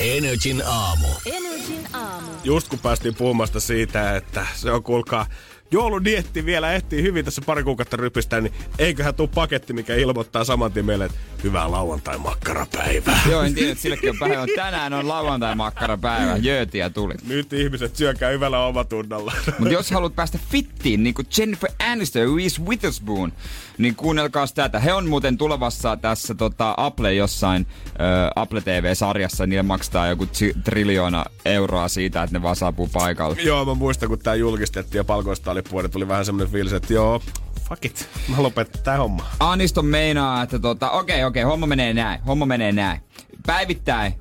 [0.00, 1.08] Energin aamu.
[1.26, 2.30] Energin aamu.
[2.44, 5.26] Just kun päästiin puhumasta siitä, että se on kuulkaa
[5.70, 10.72] jouludietti vielä ehtii hyvin tässä pari kuukautta rypistää, niin eiköhän tuu paketti, mikä ilmoittaa saman
[10.72, 13.20] tien meille, että hyvää lauantai-makkarapäivää.
[13.30, 14.46] Joo, en tiedä, että sillekin on päivä.
[14.56, 16.36] Tänään on lauantai-makkarapäivä.
[16.36, 17.14] Jöötiä tuli.
[17.26, 19.32] Nyt ihmiset syökää hyvällä omatunnolla.
[19.58, 23.32] Mutta jos haluat päästä fittiin, niin kuin Jennifer Aniston ja Reese Witherspoon,
[23.78, 24.80] niin kuunnelkaas tätä.
[24.80, 27.94] He on muuten tulevassa tässä tota, Apple jossain ö,
[28.36, 29.46] Apple TV-sarjassa.
[29.46, 33.36] Niille maksetaan joku tri- triljoona euroa siitä, että ne vaan saapuu paikalle.
[33.42, 36.92] joo, mä muistan, kun tää julkistettiin ja palkoista oli puoli, tuli vähän semmonen fiilis, että
[36.94, 37.22] joo,
[37.68, 39.26] fuck it, mä lopetan tää homma.
[39.40, 43.00] Aniston meinaa, että tota, okei, okei, homma menee näin, homma menee näin.
[43.46, 44.12] Päivittäin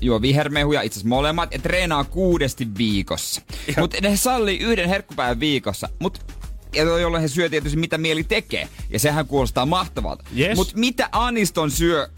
[0.00, 3.42] juo vihermehuja, itse asiassa molemmat, ja treenaa kuudesti viikossa.
[3.80, 6.20] Mutta ne sallii yhden herkkupäivän viikossa, mutta
[6.72, 8.68] jolloin he syö tietysti mitä mieli tekee.
[8.90, 10.24] Ja sehän kuulostaa mahtavalta.
[10.38, 10.56] Yes.
[10.56, 12.08] Mutta mitä Aniston syö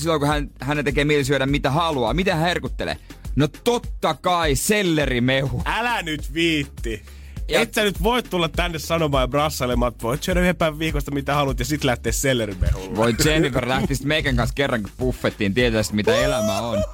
[0.00, 2.14] silloin, kun hän, hän tekee mieli syödä mitä haluaa?
[2.14, 2.96] Mitä hän herkuttelee?
[3.36, 5.62] No totta kai sellerimehu.
[5.64, 7.02] Älä nyt viitti.
[7.48, 10.78] Ja- Et sä nyt voit tulla tänne sanomaan ja brassailemaan, että voit syödä yhden päivän
[10.78, 12.96] viikosta mitä haluat ja sit lähteä sellerimehulle.
[12.96, 16.84] Voi Jennifer lähtisi meikän kanssa kerran buffettiin tietäisi mitä elämä on.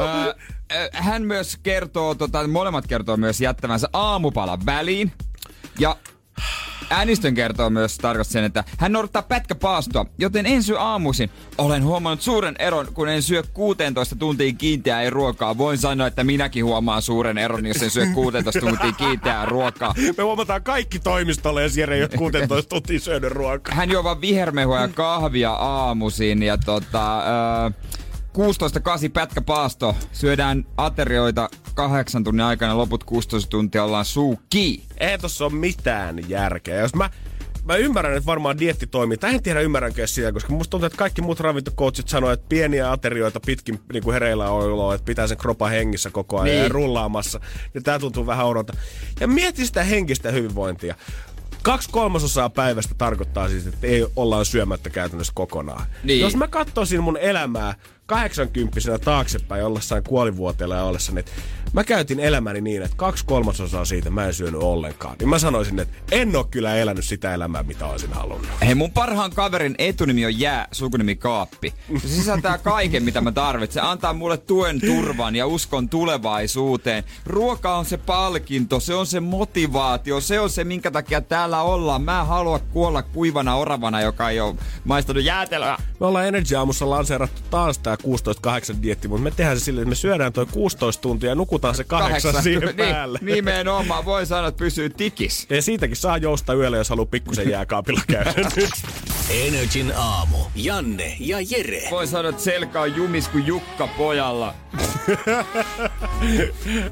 [0.00, 0.34] Öö,
[0.92, 5.12] hän myös kertoo, tota, molemmat kertoo myös jättävänsä aamupalan väliin.
[5.78, 5.96] Ja
[6.90, 11.30] Änistön kertoo myös tarkasti sen, että hän noudattaa pätkäpaastoa, joten en syö aamuisin.
[11.58, 15.58] Olen huomannut suuren eron, kun en syö 16 tuntiin kiinteää ei ruokaa.
[15.58, 19.94] Voin sanoa, että minäkin huomaan suuren eron, jos en syö 16 tuntia kiinteää ruokaa.
[20.16, 23.74] Me huomataan kaikki toimistolle, jos Jere ei ole 16 tuntia syönyt ruokaa.
[23.74, 27.18] Hän juo vaan vihermehua ja kahvia aamuisin ja tota...
[27.18, 27.70] Öö,
[28.36, 28.38] 16-8
[29.12, 29.96] pätkä paasto.
[30.12, 34.86] Syödään aterioita kahdeksan tunnin aikana, loput 16 tuntia ollaan suu kiinni.
[34.98, 36.80] Eihän tossa ole mitään järkeä.
[36.80, 37.10] Jos mä
[37.64, 39.16] mä ymmärrän, että varmaan dietti toimii.
[39.16, 42.90] Tai en tiedä ymmärränkö sitä, koska musta tuntuu, että kaikki muut ravintokoutsit sanoo, että pieniä
[42.90, 46.62] aterioita pitkin niin kuin hereillä oloa, että pitää sen kropa hengissä koko ajan niin.
[46.62, 47.40] ja rullaamassa.
[47.74, 48.72] Ja tää tuntuu vähän oudolta.
[49.20, 50.94] Ja mieti sitä henkistä hyvinvointia.
[51.62, 55.86] Kaksi kolmasosaa päivästä tarkoittaa siis, että ei ollaan syömättä käytännössä kokonaan.
[56.04, 56.20] Niin.
[56.20, 57.74] Jos mä katsoisin mun elämää
[58.06, 61.32] 80 taaksepäin ollessaan kuolivuoteella ja ollessani, että
[61.76, 65.16] mä käytin elämäni niin, että kaksi kolmasosaa siitä mä en syönyt ollenkaan.
[65.18, 68.50] Niin mä sanoisin, että en oo kyllä elänyt sitä elämää, mitä olisin halunnut.
[68.60, 71.74] Hei, mun parhaan kaverin etunimi on Jää, sukunimi Kaappi.
[71.98, 73.82] Se sisältää kaiken, mitä mä tarvitsen.
[73.82, 77.04] Se antaa mulle tuen, turvan ja uskon tulevaisuuteen.
[77.26, 82.02] Ruoka on se palkinto, se on se motivaatio, se on se, minkä takia täällä ollaan.
[82.02, 85.76] Mä en halua kuolla kuivana oravana, joka ei ole maistanut jäätelöä.
[86.00, 87.96] Me ollaan Energy Aamussa lanseerattu taas tää
[88.76, 91.65] 16-8 dietti, mutta me tehdään se silleen, että me syödään toi 16 tuntia ja nukutaan
[91.74, 93.18] se kahdeksan siihen päälle.
[93.22, 94.04] Niin, nimenomaan.
[94.04, 95.46] Voi sanoa, että pysyy tikis.
[95.50, 98.34] Ja siitäkin saa jousta yöllä, jos haluaa pikkusen jääkaapilla käydä.
[99.46, 100.36] Energin aamu.
[100.54, 101.82] Janne ja Jere.
[101.90, 104.54] Voi sanoa, että selkä on jumis kuin Jukka pojalla.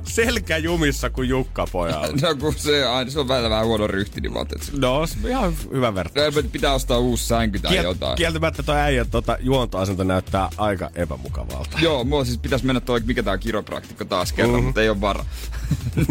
[0.04, 2.06] Selkä jumissa kuin Jukka pojalla.
[2.22, 5.16] No kun se, aina, se on välillä vähän huono ryhti, niin mä että No, se
[5.24, 6.34] on ihan hyvä vertaus.
[6.34, 8.16] No, pitää ostaa uusi sänky tai Kiel- jotain.
[8.16, 11.78] kieltämättä toi äijän tota, juontoasento näyttää aika epämukavalta.
[11.80, 14.64] Joo, mua siis pitäisi mennä toi, mikä tää kiropraktikko taas kerran, mm-hmm.
[14.64, 15.24] mutta ei ole vara.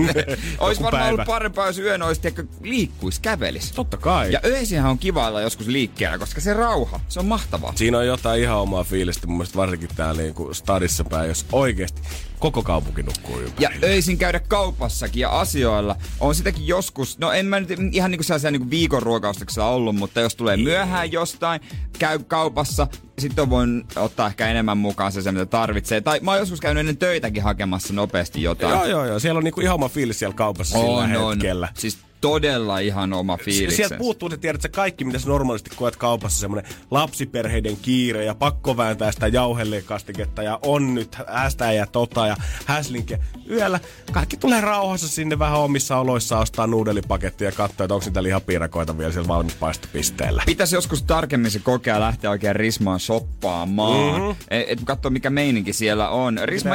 [0.60, 1.08] Ois varmaan päivä.
[1.14, 3.72] ollut parempaa, jos yön olisi ehkä liikkuis, kävelis.
[3.72, 4.32] Totta kai.
[4.32, 7.74] Ja öisinhän on kiva olla joskus liikkeellä, koska se rauha, se on mahtavaa.
[7.76, 12.02] Siinä on jotain ihan omaa fiilistä, mun mielestä varsinkin täällä niinku stadissa päin, jos oikeesti
[12.44, 13.88] koko kaupunki nukkuu Ja ympärillä.
[13.88, 15.96] öisin käydä kaupassakin ja asioilla.
[16.20, 20.22] On sitäkin joskus, no en mä nyt ihan niinku sellaisia niinku viikon ruokaustuksella ollut, mutta
[20.22, 21.62] jos tulee myöhään jostain,
[22.00, 22.88] käy kaupassa,
[23.20, 26.02] sitten voin ottaa ehkä enemmän mukaan se, mitä tarvitsee.
[26.02, 28.74] Tai mä oon joskus käynyt ennen töitäkin hakemassa nopeasti jotain.
[28.74, 29.20] Joo, joo, joo.
[29.20, 31.34] Siellä on niinku ihan oma fiilis siellä kaupassa sillä on, on.
[31.34, 31.70] hetkellä.
[31.74, 33.76] Siis todella ihan oma fiilis.
[33.76, 38.36] Sieltä puuttuu se, tiedät sä, kaikki, mitä sä normaalisti koet kaupassa, semmonen lapsiperheiden kiire ja
[38.36, 43.20] pakko vääntää sitä jauhellikastiketta ja on nyt hästä ja tota ja häslinkiä.
[43.50, 43.80] Yöllä
[44.12, 48.98] kaikki tulee rauhassa sinne vähän omissa oloissa ostaa nuudelipakettia ja katsoa, että onko niitä lihapiirakoita
[48.98, 50.44] vielä siellä valmispaistopisteellä.
[50.46, 54.12] Pitäisi joskus tarkemmin se kokea lähteä oikein Rismaan shoppaamaan.
[54.12, 54.22] Mhm.
[54.22, 54.36] Mm-hmm.
[54.50, 56.40] Et katsoa mikä meininki siellä on.
[56.44, 56.72] Risma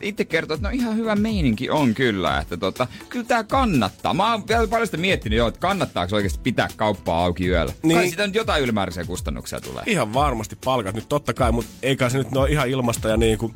[0.00, 2.38] itse, kertoo, että no ihan hyvä meininki on kyllä.
[2.38, 4.14] Että tota, kyllä tää kannattaa.
[4.14, 7.72] Mä oon vielä paljon sitä miettinyt jo, että kannattaako oikeasti pitää kauppaa auki yöllä.
[7.82, 7.94] Niin.
[7.94, 8.10] Kai Niin.
[8.10, 9.82] siitä nyt jotain ylimääräisiä kustannuksia tulee.
[9.86, 13.52] Ihan varmasti palkat nyt totta kai, mutta eikä se nyt ole ihan ilmasta ja niinku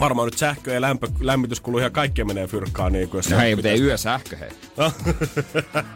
[0.00, 2.92] varmaan nyt sähkö ja lämpö, lämmityskulu ja kaikkea menee fyrkkaan.
[2.92, 4.50] Niin kuin, jos No hei, mutta ei yösähkö hei.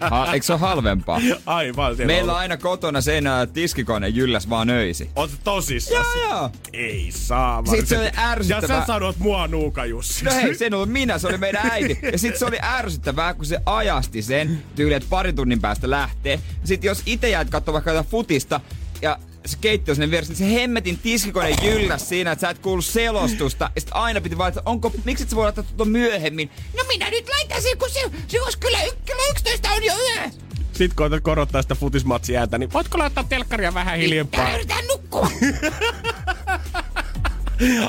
[0.00, 1.20] Ha, eikö se ole halvempaa?
[1.46, 1.96] Aivan.
[2.04, 5.10] Meillä on aina kotona seinällä tiskikone jylläs vaan öisi.
[5.16, 6.04] Oot tosissaan?
[6.16, 6.50] Joo, joo.
[6.72, 7.62] Ei saa.
[7.66, 8.76] Sitten se oli ärsyttävää.
[8.76, 10.24] Ja sä sanot mua Nuuka Jussi.
[10.24, 11.98] No hei, se en ollut minä, se oli meidän äiti.
[12.12, 16.40] Ja sit se oli ärsyttävää, kun se ajasti sen tyyli, että pari tunnin päästä lähtee.
[16.64, 18.60] Sitten jos itse jäät katsoa vaikka futista
[19.02, 19.18] ja
[19.50, 23.70] se keittiö sinne vieressä, niin se hemmetin tiskikone jylläs siinä, että sä et kuullut selostusta.
[23.74, 26.50] Ja sit aina piti vaan, että onko, miksi et sä voi laittaa tuota myöhemmin?
[26.76, 30.30] No minä nyt laitan sen, kun se, se olisi kyllä y- 11 on jo yö.
[30.72, 34.40] Sitten koetat korottaa sitä futismatsiääntä, niin voitko laittaa telkkaria vähän hiljempaa?
[34.40, 35.30] Täällä yritän nukkua.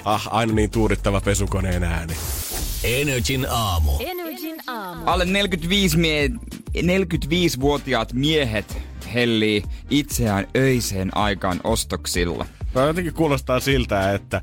[0.06, 2.13] Ah, aina niin tuurittava pesukoneen ääni.
[2.84, 3.91] Energin aamu.
[4.00, 5.02] Energin aamu.
[5.06, 6.30] Alle 45 mie-
[6.78, 8.78] 45-vuotiaat miehet
[9.13, 12.45] hellii itseään öiseen aikaan ostoksilla.
[12.73, 14.41] No jotenkin kuulostaa siltä, että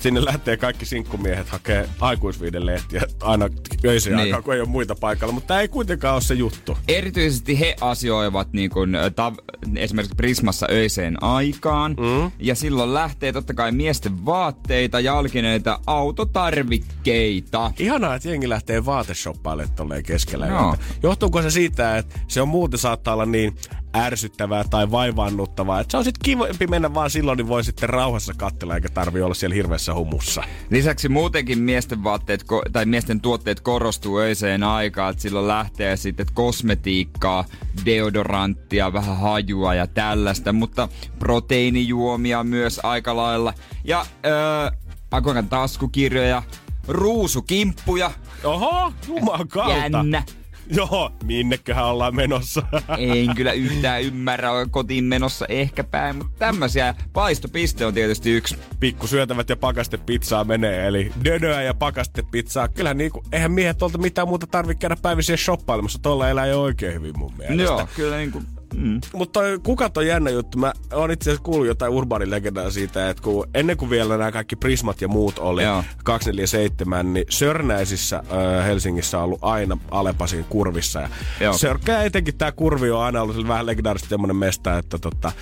[0.00, 3.48] sinne lähtee kaikki sinkkumiehet hakee aikuisviidelehtiä aina
[3.84, 4.24] öiseen Niin.
[4.26, 5.32] aikaan, kun ei ole muita paikalla.
[5.34, 6.78] Mutta tämä ei kuitenkaan ole se juttu.
[6.88, 11.96] Erityisesti he asioivat niin kuin, tav- esimerkiksi Prismassa öiseen aikaan.
[11.98, 12.30] Mm.
[12.38, 17.72] Ja silloin lähtee totta kai miesten vaatteita, jalkineita, autotarvikkeita.
[17.78, 20.46] Ihanaa, että jengi lähtee vaateshoppaille tolleen keskellä.
[20.46, 20.78] Yötä.
[21.02, 23.56] Johtuuko se siitä, että se on muuten saattaa olla niin
[23.96, 28.32] ärsyttävää tai vaivaannuttavaa, että se on sitten kivempi mennä vaan silloin, niin voi sitten rauhassa
[28.36, 30.42] katsella, eikä tarvi olla siellä hirveässä humussa.
[30.70, 36.26] Lisäksi muutenkin miesten vaatteet ko- tai miesten tuotteet korostuu öiseen aikaan, että silloin lähtee sitten
[36.34, 37.44] kosmetiikkaa,
[37.86, 43.54] deodoranttia, vähän hajua ja tällaista, mutta proteiinijuomia myös aika lailla.
[43.84, 44.70] Ja öö,
[45.10, 46.42] aikoinaan taskukirjoja,
[46.88, 48.10] ruusukimppuja,
[48.44, 49.76] Oho, juman kautta.
[49.76, 50.22] jännä.
[50.76, 52.62] Joo, minneköhän ollaan menossa.
[52.98, 56.94] En kyllä yhtään ymmärrä, kotiin menossa ehkä päin, mutta tämmöisiä.
[57.12, 58.56] Paistopiste on tietysti yksi.
[58.80, 62.68] Pikku syötävät ja pakastepizzaa menee, eli dönöä ja pakastepizzaa.
[62.68, 65.98] Kyllä niinku, eihän miehet tuolta mitään muuta tarvitse käydä päivissä shoppailemassa.
[66.02, 67.62] Tuolla elää jo oikein hyvin mun mielestä.
[67.62, 68.42] Joo, kyllä niinku
[68.74, 69.00] Mm.
[69.12, 70.58] Mutta kukat on jännä juttu.
[70.58, 74.56] Mä oon itse asiassa kuullut jotain urbaanilegendaa siitä, että kun, ennen kuin vielä nämä kaikki
[74.56, 75.84] Prismat ja muut oli Joo.
[76.04, 81.08] 247, niin Sörnäisissä äh, Helsingissä on ollut aina Alepasin kurvissa.
[81.40, 85.32] Ja Sörkkää etenkin tämä kurvi on aina ollut vähän legendaarisesti semmoinen mesta, että tota,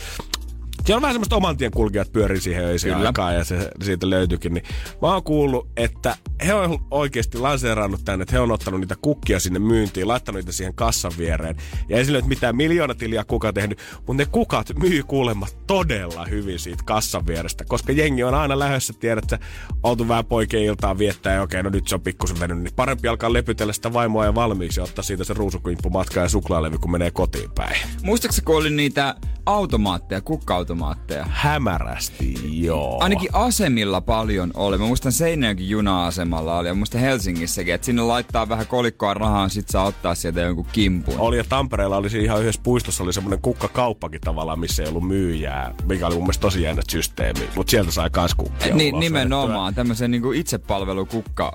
[0.88, 4.55] siellä on vähän semmoista oman tien kulkijat pyörii siihen öisiin aikaan ja se siitä löytyykin.
[4.55, 4.64] Niin
[5.03, 9.40] mä oon kuullut, että he on oikeasti lanseerannut tänne, että he on ottanut niitä kukkia
[9.40, 11.57] sinne myyntiin, laittanut niitä siihen kassan viereen.
[11.88, 16.83] Ja ei sille mitään miljoonatiliä kuka tehnyt, mutta ne kukat myy kuulemma todella hyvin siitä
[16.87, 19.38] kassan vierestä, koska jengi on aina lähdössä, tiedät, että
[19.83, 23.09] oltu vähän poikien iltaa viettää ja okei, no nyt se on pikkusen venyt, niin parempi
[23.09, 26.90] alkaa lepytellä sitä vaimoa ja valmiiksi ja ottaa siitä se ruusukimppu matkaa ja suklaalevy, kun
[26.90, 27.77] menee kotiin päin.
[28.03, 29.14] Muistaakseni, kun oli niitä
[29.48, 31.26] automaatteja, kukka-automaatteja?
[31.28, 32.34] Hämärästi,
[32.64, 32.98] joo.
[33.00, 34.78] Ainakin asemilla paljon oli.
[34.78, 39.68] Mä muistan Seinäjoki juna-asemalla oli ja muistan Helsingissäkin, että sinne laittaa vähän kolikkoa rahaa, sit
[39.68, 41.14] saa ottaa sieltä jonkun kimpun.
[41.18, 45.74] Oli ja Tampereella oli ihan yhdessä puistossa oli semmoinen kukkakauppakin tavallaan, missä ei ollut myyjää,
[45.84, 48.74] mikä oli mun mielestä tosi jännä systeemi, mutta sieltä sai kans kukkia.
[48.74, 51.52] Niin, nimenomaan, tämmöisen niinku itsepalvelukukka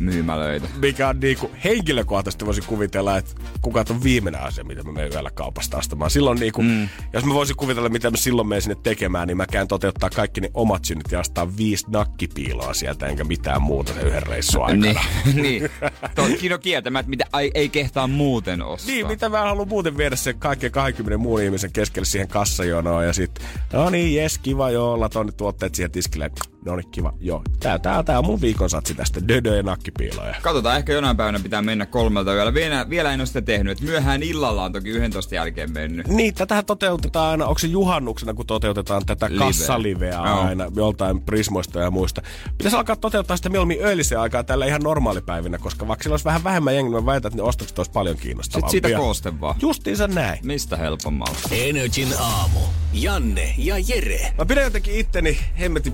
[0.00, 0.68] myymälöitä.
[0.76, 5.30] Mikä on niinku, henkilökohtaisesti voisin kuvitella, että kuka on viimeinen asia, mitä mä menen yöllä
[5.30, 6.10] kaupasta astamaan.
[6.10, 6.88] Silloin niinku, mm.
[7.12, 10.40] jos mä voisin kuvitella, mitä mä silloin menen sinne tekemään, niin mä käyn toteuttaa kaikki
[10.40, 15.00] ne omat synnit ja astaa viisi nakkipiiloa sieltä, enkä mitään muuta sen yhden reissun aikana.
[15.24, 15.70] niin, niin.
[16.14, 18.94] Toki no kieltämät, mitä ei, ei kehtaa muuten ostaa.
[18.94, 23.12] Niin, mitä mä haluan muuten viedä sen kaikkien 20 muun ihmisen keskelle siihen kassajonoon ja
[23.12, 26.30] sitten, no niin, jes, kiva joo, laton tuotteet siihen tiskille
[26.64, 27.12] No niin, kiva.
[27.20, 29.28] Joo, tää, tää, tää on mun viikon satsi tästä.
[29.28, 30.34] Dödö ja nakkipiiloja.
[30.42, 32.54] Katsotaan, ehkä jonain päivänä pitää mennä kolmelta yöllä.
[32.54, 33.78] Vielä, vielä en ole sitä tehnyt.
[33.78, 36.08] Et myöhään illalla on toki 11 jälkeen mennyt.
[36.08, 37.46] Niin, tätä toteutetaan aina.
[37.46, 39.38] Onko se juhannuksena, kun toteutetaan tätä Live.
[39.38, 40.40] kassaliveä no.
[40.40, 42.22] aina joltain prismoista ja muista.
[42.58, 46.44] Pitäisi alkaa toteuttaa sitä mieluummin öillisen aikaa tällä ihan normaalipäivinä, koska vaikka sillä olisi vähän
[46.44, 48.70] vähemmän jengiä, mä väitän, että ne ostokset olisi paljon kiinnostavampia.
[48.70, 49.54] Sitten siitä kooste vaan.
[49.62, 50.38] Justiinsa näin.
[50.42, 51.38] Mistä helpommalla?
[51.50, 52.60] Energin aamu.
[52.92, 54.32] Janne ja Jere.
[54.38, 55.92] Mä pidän jotenkin itteni hemmetin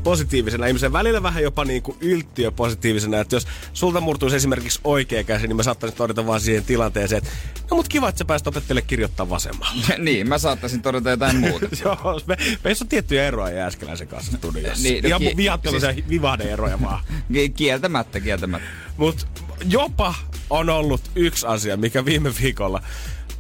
[0.61, 0.93] positiivisena ihmisen.
[0.93, 5.57] Välillä vähän jopa niin kuin yltiö positiivisena, että jos sulta murtuisi esimerkiksi oikea käsi, niin
[5.57, 7.31] mä saattaisin todeta vaan siihen tilanteeseen, että
[7.71, 9.83] no mut kiva, että sä pääsit opettelemaan kirjoittaa vasemmalla.
[9.99, 11.67] niin, mä saattaisin todeta jotain muuta.
[11.85, 14.83] Joo, me, meissä on tiettyjä eroja Jääskeläisen kanssa studiossa.
[14.83, 16.09] niin, no, Ihan ki- vihatteluisia siis...
[16.09, 17.05] vivahde-eroja vaan.
[17.57, 18.69] kieltämättä, kieltämättä.
[18.97, 19.27] Mut
[19.65, 20.15] jopa
[20.51, 22.83] on ollut yksi asia, mikä viime viikolla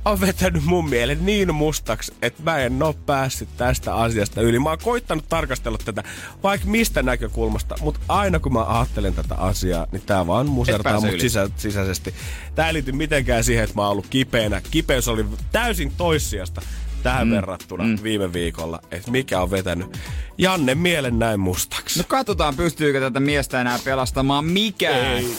[0.04, 4.58] on vetänyt mun mielen niin mustaksi, että mä en oo päässyt tästä asiasta yli.
[4.58, 6.02] Mä oon koittanut tarkastella tätä
[6.42, 11.20] vaikka mistä näkökulmasta, mutta aina kun mä ajattelen tätä asiaa, niin tää vaan musertaa mut
[11.20, 12.14] sisä, sisäisesti.
[12.54, 14.62] Tää ei liity mitenkään siihen, että mä oon ollut kipeänä.
[14.70, 16.62] Kipeys oli täysin toissijasta
[17.02, 17.34] tähän mm.
[17.34, 17.98] verrattuna mm.
[18.02, 19.98] viime viikolla, että mikä on vetänyt
[20.38, 21.98] Janne mielen näin mustaksi.
[21.98, 25.06] No katsotaan, pystyykö tätä miestä enää pelastamaan mikään.
[25.06, 25.36] Ei.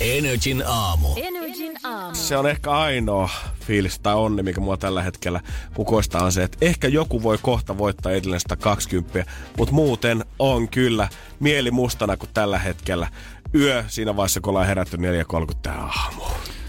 [0.00, 1.08] Energin aamu.
[1.16, 2.14] Energin aamu.
[2.14, 5.40] Se on ehkä ainoa fiilis tai onni, mikä mua tällä hetkellä
[5.74, 11.08] kukoista on se, että ehkä joku voi kohta voittaa edelleen 120, mutta muuten on kyllä
[11.40, 13.08] mieli mustana kuin tällä hetkellä.
[13.54, 16.59] Yö siinä vaiheessa, kun ollaan herätty 4.30 aamuun.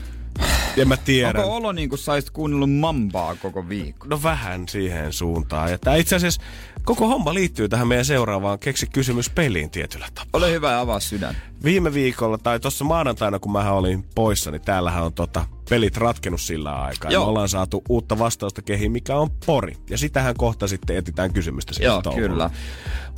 [0.75, 1.43] Ja mä tiedän.
[1.43, 4.07] Onko olo niin kuin saisit kuunnellut mambaa koko viikko?
[4.07, 5.71] No vähän siihen suuntaan.
[5.71, 6.41] Ja tää itse asiassa
[6.85, 10.29] koko homma liittyy tähän meidän seuraavaan keksi kysymys peliin tietyllä tapaa.
[10.33, 11.35] Ole hyvä ja avaa sydän.
[11.63, 16.41] Viime viikolla tai tuossa maanantaina, kun mä olin poissa, niin täällähän on tota pelit ratkennut
[16.41, 17.11] sillä aikaa.
[17.11, 17.23] Joo.
[17.23, 19.77] Me ollaan saatu uutta vastausta kehiin, mikä on pori.
[19.89, 22.27] Ja sitähän kohta sitten etitään kysymystä siitä Joo, touhulla.
[22.27, 22.49] kyllä.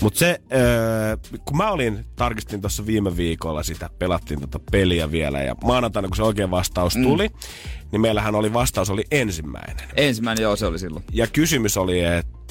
[0.02, 5.42] Mutta se, äh, kun mä olin, tarkistin tuossa viime viikolla sitä, pelattiin tota peliä vielä.
[5.42, 7.04] Ja maanantaina, kun se oikea vastaus mm.
[7.04, 7.30] tuli,
[7.92, 9.88] niin meillähän oli vastaus oli ensimmäinen.
[9.96, 11.06] Ensimmäinen, joo, se oli silloin.
[11.12, 12.43] Ja kysymys oli, että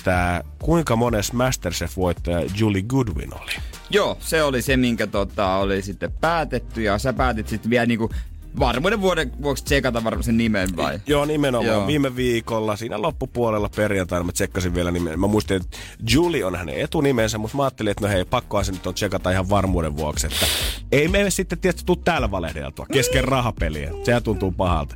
[0.59, 3.53] kuinka mones Masterchef-voittaja Julie Goodwin oli?
[3.91, 8.11] Joo, se oli se, minkä tota, oli sitten päätetty ja sä päätit sitten vielä niinku
[8.59, 11.01] varmuuden vuoden vuoksi tsekata varmaan sen nimen vai?
[11.07, 11.67] Joo, nimenomaan.
[11.67, 11.87] Joo.
[11.87, 15.21] Viime viikolla, siinä loppupuolella perjantaina mä tsekkasin vielä nimen.
[15.21, 15.77] Mä muistin, että
[16.11, 19.31] Julie on hänen etunimensä, mutta mä ajattelin, että no hei, pakkoa se nyt on tsekata
[19.31, 20.27] ihan varmuuden vuoksi.
[20.27, 20.47] Että
[20.93, 23.91] ei me sitten tietysti tuu täällä valehdeltua kesken rahapeliä.
[24.05, 24.95] Sehän tuntuu pahalta.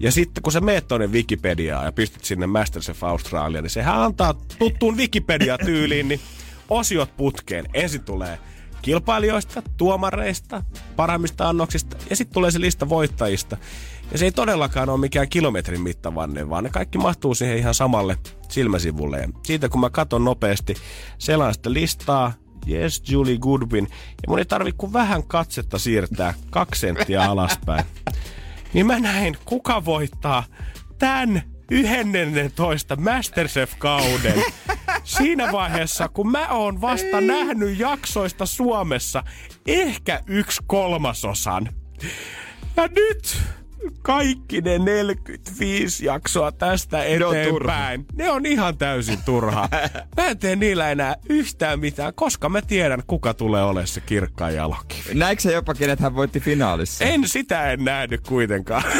[0.00, 4.34] Ja sitten kun sä meet tuonne Wikipediaan ja pistit sinne Masterchef Australia, niin sehän antaa
[4.58, 6.20] tuttuun Wikipedia-tyyliin, niin
[6.70, 7.64] osiot putkeen.
[7.74, 8.38] Ensin tulee
[8.82, 10.62] kilpailijoista, tuomareista,
[10.96, 13.56] parhaimmista annoksista ja sitten tulee se lista voittajista.
[14.12, 18.18] Ja se ei todellakaan ole mikään kilometrin mittavanne, vaan ne kaikki mahtuu siihen ihan samalle
[18.48, 19.20] silmäsivulle.
[19.20, 20.74] Ja siitä kun mä katson nopeasti
[21.18, 22.32] sellaista listaa,
[22.70, 23.88] Yes, Julie Goodwin.
[23.90, 27.84] Ja mun ei tarvi kuin vähän katsetta siirtää kaksi senttiä alaspäin.
[28.74, 30.44] Niin mä näin, kuka voittaa
[30.98, 34.42] tämän 11 Masterchef-kauden.
[35.04, 37.26] Siinä vaiheessa, kun mä oon vasta Ei.
[37.26, 39.22] nähnyt jaksoista Suomessa
[39.66, 41.68] ehkä yksi kolmasosan.
[42.76, 43.42] Ja nyt
[44.02, 49.68] kaikki ne 45 jaksoa tästä eteenpäin, ne on, ne on ihan täysin turha.
[50.16, 54.54] Mä en tee niillä enää yhtään mitään, koska mä tiedän, kuka tulee olemaan se kirkkaan
[54.54, 55.02] jaloki.
[55.14, 57.04] Näikö se jopa, kenet hän voitti finaalissa?
[57.04, 58.82] En sitä en nähnyt kuitenkaan.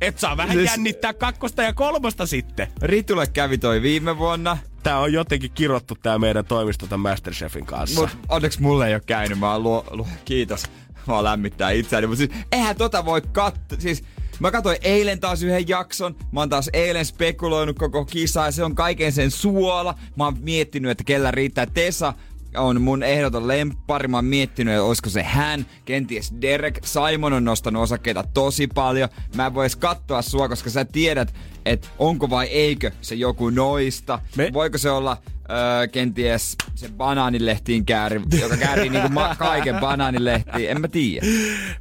[0.00, 0.70] Et saa vähän siis...
[0.70, 2.68] jännittää kakkosta ja kolmosta sitten.
[2.82, 4.58] Ritule kävi toi viime vuonna.
[4.82, 8.00] Tää on jotenkin kirottu tää meidän toimisto tämän Masterchefin kanssa.
[8.00, 9.38] Mut onneksi mulle ei ole käynyt.
[9.38, 10.64] Mä luo, luo, kiitos
[11.08, 12.06] vaan lämmittää itseäni.
[12.06, 13.78] Mutta siis, eihän tota voi katsoa.
[13.78, 14.02] Siis,
[14.40, 16.16] Mä katsoin eilen taas yhden jakson.
[16.32, 19.94] Mä oon taas eilen spekuloinut koko kisaa ja se on kaiken sen suola.
[20.16, 21.66] Mä oon miettinyt, että kellä riittää.
[21.66, 22.12] Tesa
[22.56, 24.08] on mun ehdoton lemppari.
[24.08, 25.66] Mä oon miettinyt, että olisiko se hän.
[25.84, 26.80] Kenties Derek.
[26.84, 29.08] Simon on nostanut osakkeita tosi paljon.
[29.34, 31.34] Mä en vois katsoa sua, koska sä tiedät,
[31.64, 34.18] että onko vai eikö se joku noista.
[34.36, 34.50] Me...
[34.52, 35.16] Voiko se olla
[35.52, 41.26] öö, kenties se banaanilehtiin kääri, joka käärii niinku ma- kaiken banaanilehtiin, en mä tiedä.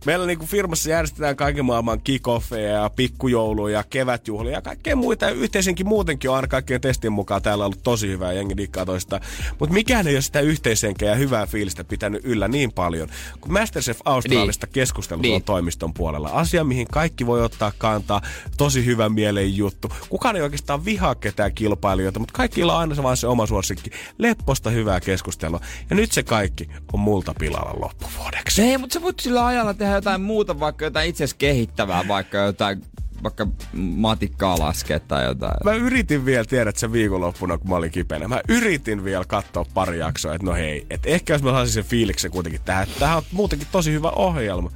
[0.06, 5.30] Meillä niinku firmassa järjestetään kaiken maailman kickoffeja ja pikkujouluja ja kevätjuhlia ja kaikkea muita.
[5.30, 9.20] Yhteisenkin muutenkin on aina kaikkien testien mukaan täällä ollut tosi hyvää jengi dikkaa toista.
[9.60, 13.10] Mutta mikään ei ole sitä yhteisenkeä ja hyvää fiilistä pitänyt yllä niin paljon.
[13.42, 14.74] Kun Masterchef Australista niin.
[14.74, 15.36] keskustelut niin.
[15.36, 16.30] on toimiston puolella.
[16.30, 18.22] Asia, mihin kaikki voi ottaa kantaa.
[18.58, 19.92] Tosi hyvä mielen juttu.
[20.10, 23.92] Kukaan ei oikeastaan vihaa ketään kilpailijoita, mutta kaikilla on aina se vaan se oma suosikki.
[24.18, 25.60] Lepposta hyvää keskustelua.
[25.90, 28.62] Ja nyt se kaikki on multa pilalla loppuvuodeksi.
[28.62, 32.82] Ei, mutta sä voit sillä ajalla tehdä jotain muuta, vaikka jotain itse kehittävää, vaikka jotain
[33.24, 35.54] vaikka matikkaa laskea tai jotain.
[35.64, 38.28] Mä yritin vielä, tiedät sen viikonloppuna, kun mä olin kipeänä.
[38.28, 41.84] Mä yritin vielä katsoa pari jaksoa, että no hei, että ehkä jos mä saisin sen
[41.84, 44.72] fiiliksen kuitenkin tähän, tämähän on muutenkin tosi hyvä ohjelma.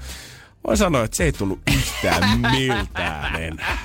[0.67, 3.77] Voin sanoa, että se ei tullut yhtään miltään enää.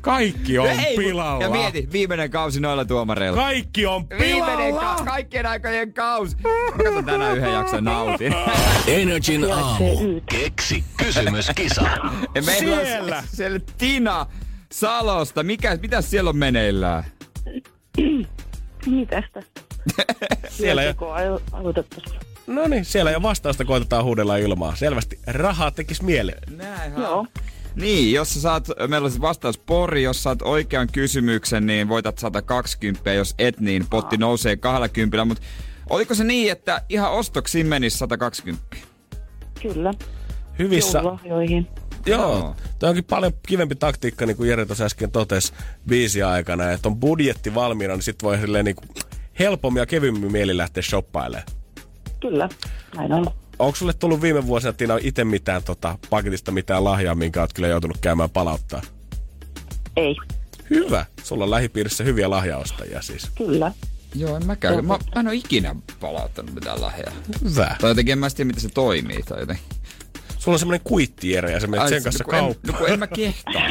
[0.00, 1.44] Kaikki on Ei, pilalla.
[1.44, 3.36] Ja mieti, viimeinen kausi noilla tuomareilla.
[3.42, 4.24] Kaikki on pilalla.
[4.26, 6.36] Viimeinen ka- kaikkien aikojen kausi.
[6.76, 8.34] Mä katson tänään yhden jakson nautin.
[8.86, 10.20] Energin aamu.
[10.30, 11.82] Keksi kysymys, kisa.
[12.58, 13.24] siellä.
[13.26, 14.26] siellä Tina
[14.72, 15.42] Salosta.
[15.42, 17.04] Mikä, mitä siellä on meneillään?
[18.86, 19.60] Mitäs tästä?
[20.48, 20.94] siellä jo.
[22.46, 24.76] No niin, siellä jo vastausta koitetaan huudella ilmaa.
[24.76, 26.32] Selvästi rahaa tekis mieli.
[26.56, 27.26] Näin, Joo.
[27.74, 32.18] Niin, jos sä saat, meillä on siis vastaus Pori, jos saat oikean kysymyksen, niin voitat
[32.18, 35.42] 120, jos et, niin potti nousee 20, mutta
[35.90, 38.76] oliko se niin, että ihan ostoksiin menisi 120?
[39.62, 39.94] Kyllä.
[40.58, 40.98] Hyvissä.
[40.98, 41.68] Joululahjoihin.
[42.06, 42.56] Joo, Joo.
[42.78, 45.52] Tämä onkin paljon kivempi taktiikka, niin kuin Jere tuossa äsken totesi
[45.88, 48.88] biisi aikana, että on budjetti valmiina, niin sitten voi niin kuin
[49.38, 51.61] helpommin ja kevyemmin mieli lähteä shoppailemaan.
[52.22, 52.48] Kyllä,
[52.96, 53.26] näin on.
[53.58, 57.68] Onko sulle tullut viime vuosina Tiina itse mitään tota, paketista mitään lahjaa, minkä oot kyllä
[57.68, 58.82] joutunut käymään palauttaa?
[59.96, 60.16] Ei.
[60.70, 61.06] Hyvä.
[61.22, 63.30] Sulla on lähipiirissä hyviä lahjaostajia siis.
[63.38, 63.72] Kyllä.
[64.14, 64.86] Joo, en mäkään.
[64.86, 67.12] Mä, mä en ole ikinä palauttanut mitään lahjaa.
[67.44, 67.76] Hyvä.
[67.80, 69.22] Tai jotenkin en mä tiedä, miten se toimii.
[69.22, 69.58] Tai joten.
[70.38, 72.72] Sulla on semmoinen kuittiere ja sä menet sen kanssa no, kauppaan.
[72.72, 73.62] No kun en mä kehtaa.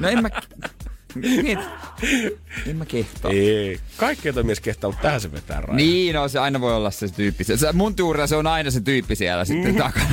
[0.00, 0.28] No en mä...
[1.14, 1.58] Miet.
[2.66, 3.30] En mä kehtaa.
[3.30, 3.80] Ei.
[3.96, 5.76] Kaikki ei mies kehtaa, mutta tähän se vetää raja.
[5.76, 7.44] Niin, no se aina voi olla se tyyppi.
[7.44, 9.78] Se, mun tuura se on aina se tyyppi siellä sitten mm.
[9.78, 10.06] takana.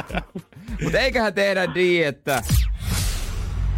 [0.82, 2.42] mutta eiköhän tehdä niin, että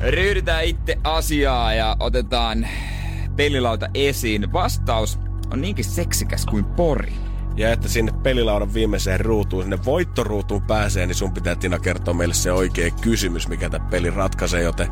[0.01, 2.69] ryhdytään itse asiaa ja otetaan
[3.37, 4.53] pelilauta esiin.
[4.53, 5.19] Vastaus
[5.53, 7.13] on niinkin seksikäs kuin pori.
[7.57, 12.35] Ja että sinne pelilaudan viimeiseen ruutuun, sinne voittoruutuun pääsee, niin sun pitää Tina kertoa meille
[12.35, 14.63] se oikea kysymys, mikä tämä peli ratkaisee.
[14.63, 14.89] Joten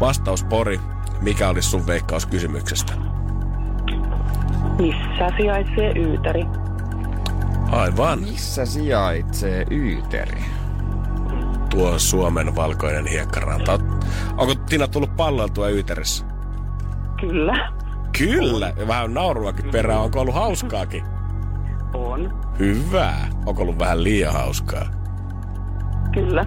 [0.00, 0.80] vastaus Pori,
[1.20, 2.92] mikä olisi sun veikkaus kysymyksestä?
[4.78, 6.44] Missä sijaitsee Yyteri?
[7.70, 8.22] Aivan.
[8.22, 10.44] Missä sijaitsee Yyteri?
[11.70, 13.78] Tuo Suomen valkoinen hiekkaranta.
[14.36, 16.24] Onko Tina tullut palloiltua Yyterissä?
[17.20, 17.72] Kyllä.
[18.18, 20.00] Kyllä, ja vähän nauruakin perään.
[20.00, 21.04] Onko ollut hauskaakin?
[21.94, 22.42] On.
[22.58, 23.14] Hyvä.
[23.46, 24.95] Onko ollut vähän liian hauskaa?
[26.16, 26.46] Kyllä.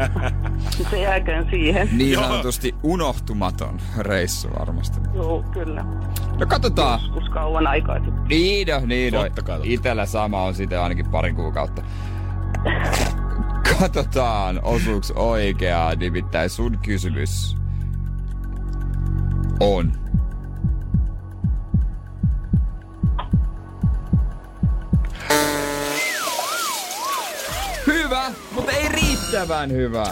[0.90, 1.88] se jääköön siihen.
[1.92, 5.00] Niin sanotusti unohtumaton reissu varmasti.
[5.14, 5.84] Joo, kyllä.
[6.38, 7.00] No katsotaan.
[7.02, 8.24] Joskus kauan aikaa sitten.
[8.28, 9.20] Niin no, niin no.
[9.62, 11.82] Itellä sama on sitten ainakin parin kuukautta.
[13.78, 17.56] Katsotaan, osuuks oikeaa, nimittäin sun kysymys
[19.60, 19.92] on
[29.40, 30.10] ei riittävän hyvä.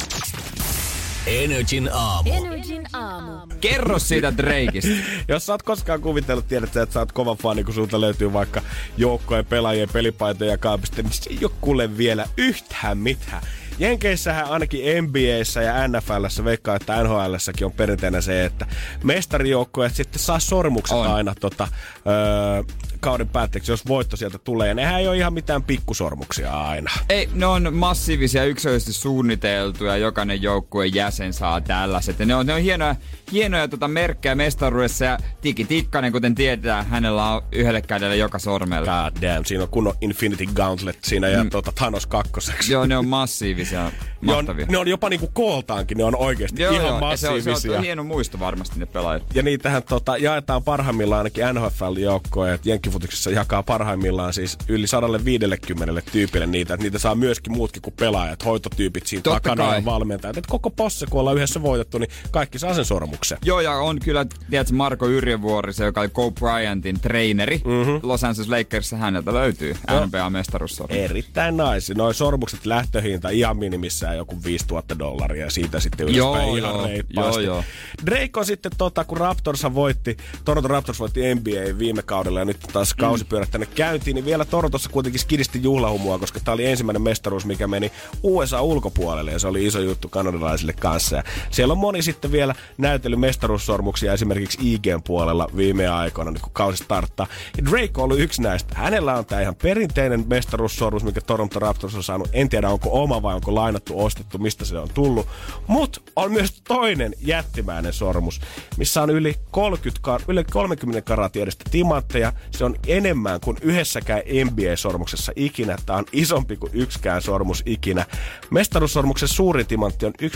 [1.26, 2.30] Energin aamu.
[2.32, 3.46] Energin aamu.
[3.60, 4.90] Kerro siitä Drakeista.
[5.28, 8.62] Jos sä oot koskaan kuvitellut, tiedät että sä oot kova fani, kun sulta löytyy vaikka
[8.96, 13.42] joukkojen pelaajien pelipaitoja kaapista, niin se ei ole kuule vielä yhtään mitään.
[13.78, 18.66] Jenkeissähän ainakin NBAssä ja NFLssä, veikkaa, että NHLssäkin on perinteinen se, että
[19.04, 21.06] mestarijoukkoja sitten saa sormukset On.
[21.06, 21.68] aina tota,
[22.06, 22.62] öö,
[23.00, 24.74] kauden päätteeksi, jos voitto sieltä tulee.
[24.74, 26.90] Nehän ei ole ihan mitään pikkusormuksia aina.
[27.08, 32.18] Ei, ne on massiivisia, yksilöllisesti suunniteltuja, jokainen joukkueen jäsen saa tällaiset.
[32.18, 32.96] Ja ne on, ne on hienoja,
[33.32, 39.02] hienoja tota merkkejä mestaruudessa ja Tiki Tikkanen, kuten tiedetään, hänellä on yhdelle kädelle joka sormella.
[39.10, 41.50] God damn, siinä on kunnon Infinity Gauntlet siinä ja Mm.
[41.50, 42.72] tota Thanos kakkoseksi.
[42.72, 46.72] Joo, ne on massiivisia, Ne on, ne on jopa niinku kooltaankin, ne on oikeasti Joo,
[46.72, 47.78] ihan joo, ja se on, se massiivisia.
[47.78, 49.22] on hieno muisto varmasti ne pelaajat.
[49.34, 56.46] Ja niitähän tota, jaetaan parhaimmillaan ainakin NHL-joukkoja, että Jenkkifutiksessa jakaa parhaimmillaan siis yli 150 tyypille
[56.46, 59.78] niitä, että niitä saa myöskin muutkin kuin pelaajat, hoitotyypit siinä Totta takana kai.
[59.78, 60.36] ja valmentajat.
[60.36, 63.38] Että koko posse, kun ollaan yhdessä voitettu, niin kaikki saa sen sormuksen.
[63.44, 67.62] Joo, ja on kyllä, tiedätkö, Marko Yrjövuori, se joka oli Kobe Bryantin treeneri.
[67.64, 68.00] Mm-hmm.
[68.02, 70.06] Los Angeles Lakersissa häneltä löytyy Joo.
[70.06, 70.96] NBA-mestaruussormus.
[70.96, 71.94] Erittäin naisi.
[71.94, 76.86] Noin sormukset lähtöhinta ihan minimissään joku 5000 dollaria ja siitä sitten Joo, ylöspäin ihan joo.
[76.86, 77.44] reippaasti.
[77.44, 77.64] Joo, joo.
[78.06, 82.58] Drake on sitten tota, kun Raptors voitti, Toronto Raptors voitti NBA viime kaudella ja nyt
[82.78, 87.46] taas kausi pyörähtänyt käyntiin, niin vielä Torontossa kuitenkin skidisti juhlahumua, koska tämä oli ensimmäinen mestaruus,
[87.46, 91.16] mikä meni USA ulkopuolelle ja se oli iso juttu kanadalaisille kanssa.
[91.16, 96.52] Ja siellä on moni sitten vielä näytellyt mestaruussormuksia esimerkiksi IGn puolella viime aikoina, nyt kun
[96.52, 97.26] kausi starttaa.
[97.56, 98.74] Ja Drake on ollut yksi näistä.
[98.74, 102.28] Hänellä on tämä ihan perinteinen mestaruussormus, mikä Toronto Raptors on saanut.
[102.32, 105.26] En tiedä, onko oma vai onko lainattu, ostettu, mistä se on tullut.
[105.66, 108.40] Mutta on myös toinen jättimäinen sormus,
[108.76, 112.32] missä on yli 30, kar- yli 30 karatin edestä timantteja.
[112.50, 115.76] Se on enemmän kuin yhdessäkään NBA-sormuksessa ikinä.
[115.86, 118.06] Tämä on isompi kuin yksikään sormus ikinä.
[118.50, 120.28] Mestaruussormuksen suurin timantti on 1,25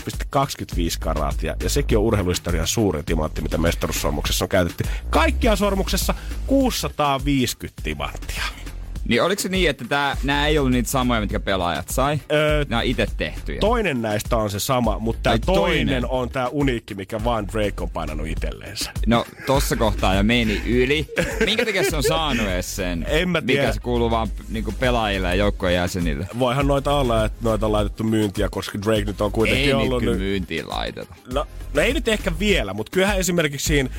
[0.99, 4.83] karatia ja sekin on urheiluhistorian suurin timantti, mitä mestaruussormuksessa on käytetty.
[5.09, 6.13] Kaikkia sormuksessa
[6.47, 8.62] 650 timanttia.
[9.07, 12.19] Niin oliko se niin, että tää, nämä ei ollut niitä samoja, mitkä pelaajat sai?
[12.31, 13.59] Öö, Nämä on itse tehtyjä.
[13.59, 16.05] Toinen näistä on se sama, mutta tämä toinen, toinen.
[16.09, 18.91] on tämä uniikki, mikä vaan Drake on painanut itselleensä.
[19.07, 21.07] No, tossa kohtaa jo meni yli.
[21.45, 23.05] Minkä takia se on saanut edes sen?
[23.09, 23.61] En mä tiedä.
[23.61, 26.27] Mikä se kuuluu vaan niinku pelaajille ja joukkojen jäsenille?
[26.39, 29.99] Voihan noita olla, että noita on laitettu myyntiä, koska Drake nyt on kuitenkin Ei ollut...
[29.99, 31.15] kyllä nyt- myyntiin laiteta.
[31.33, 33.89] No, no ei nyt ehkä vielä, mutta kyllähän esimerkiksi siinä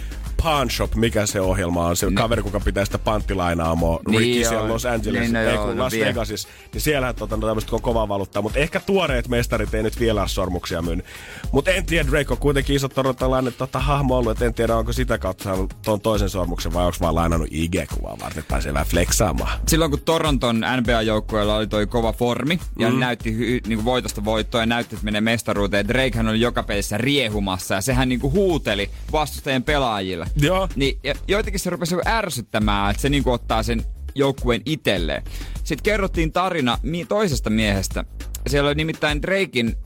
[0.43, 2.13] Pawn Shop, mikä se ohjelma on, se No.
[2.23, 4.49] kaveri, kuka pitää sitä panttilainaamoa Niin Ricky joo.
[4.51, 6.05] siellä Los Angeles, Niin, no ei joo, kun no Las vie.
[6.07, 10.27] Vegasissa, niin siellähän tota, no tämmöistä kovaa valuuttaa, mutta ehkä tuoreet mestarit ei nyt vielä
[10.27, 11.07] sormuksia myynyt.
[11.53, 14.93] Mutta en tiedä, Drake on kuitenkin iso torontalainen tota, hahmo ollut, että en tiedä, onko
[14.93, 18.87] sitä kautta saanut tuon toisen sormuksen vai onko vaan lainannut IG-kuvaa varten, että pääsee vähän
[18.87, 19.59] flexaamaan.
[19.69, 22.99] Silloin kun Toronton NBA-joukkueella oli toi kova formi ja Mm.
[22.99, 25.89] näytti hy, niinku voitosta voittoa ja näytti, että menee mestaruuteen.
[25.89, 30.24] Drakehän oli joka pelissä riehumassa ja sehän niinku huuteli vastustajien pelaajille.
[30.37, 30.69] Joo.
[30.77, 35.23] Niin ja joitakin se rupesi niinku ärsyttämään, että se niinku ottaa sen joukkueen itselleen.
[35.65, 38.05] Sitten kerrottiin tarina toisesta miehestä.
[38.47, 39.77] Siellä oli nimittäin Drakein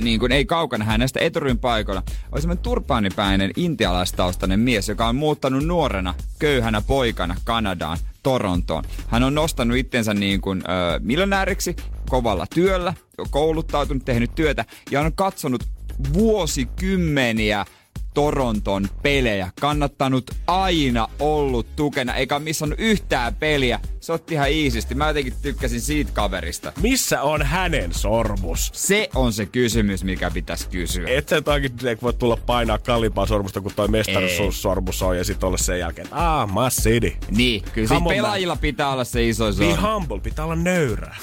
[0.00, 2.02] niin kuin ei kaukana hänestä eturin paikalla,
[2.32, 8.84] oli semmoinen turpaanipäinen intialaistaustainen mies, joka on muuttanut nuorena, köyhänä poikana Kanadaan, Torontoon.
[9.08, 11.76] Hän on nostanut itsensä niin kuin, ö, miljonääriksi
[12.08, 12.94] kovalla työllä,
[13.30, 15.64] kouluttautunut, tehnyt työtä ja on katsonut
[16.12, 17.64] vuosikymmeniä
[18.14, 19.50] Toronton pelejä.
[19.60, 23.80] Kannattanut aina ollut tukena, eikä missannut yhtään peliä.
[24.00, 24.94] Se otti ihan iisisti.
[24.94, 26.72] Mä jotenkin tykkäsin siitä kaverista.
[26.82, 28.70] Missä on hänen sormus?
[28.74, 31.08] Se on se kysymys, mikä pitäisi kysyä.
[31.08, 35.46] Et sä toki Drake voi tulla painaa kalliimpaa sormusta kuin toi mestaruussormus on ja sitten
[35.46, 37.12] olla sen jälkeen, että aah, my city.
[37.30, 38.14] Niin, kyllä Come on, man.
[38.14, 39.74] pelaajilla pitää olla se iso Be sormi.
[39.74, 41.16] humble, pitää olla nöyrä.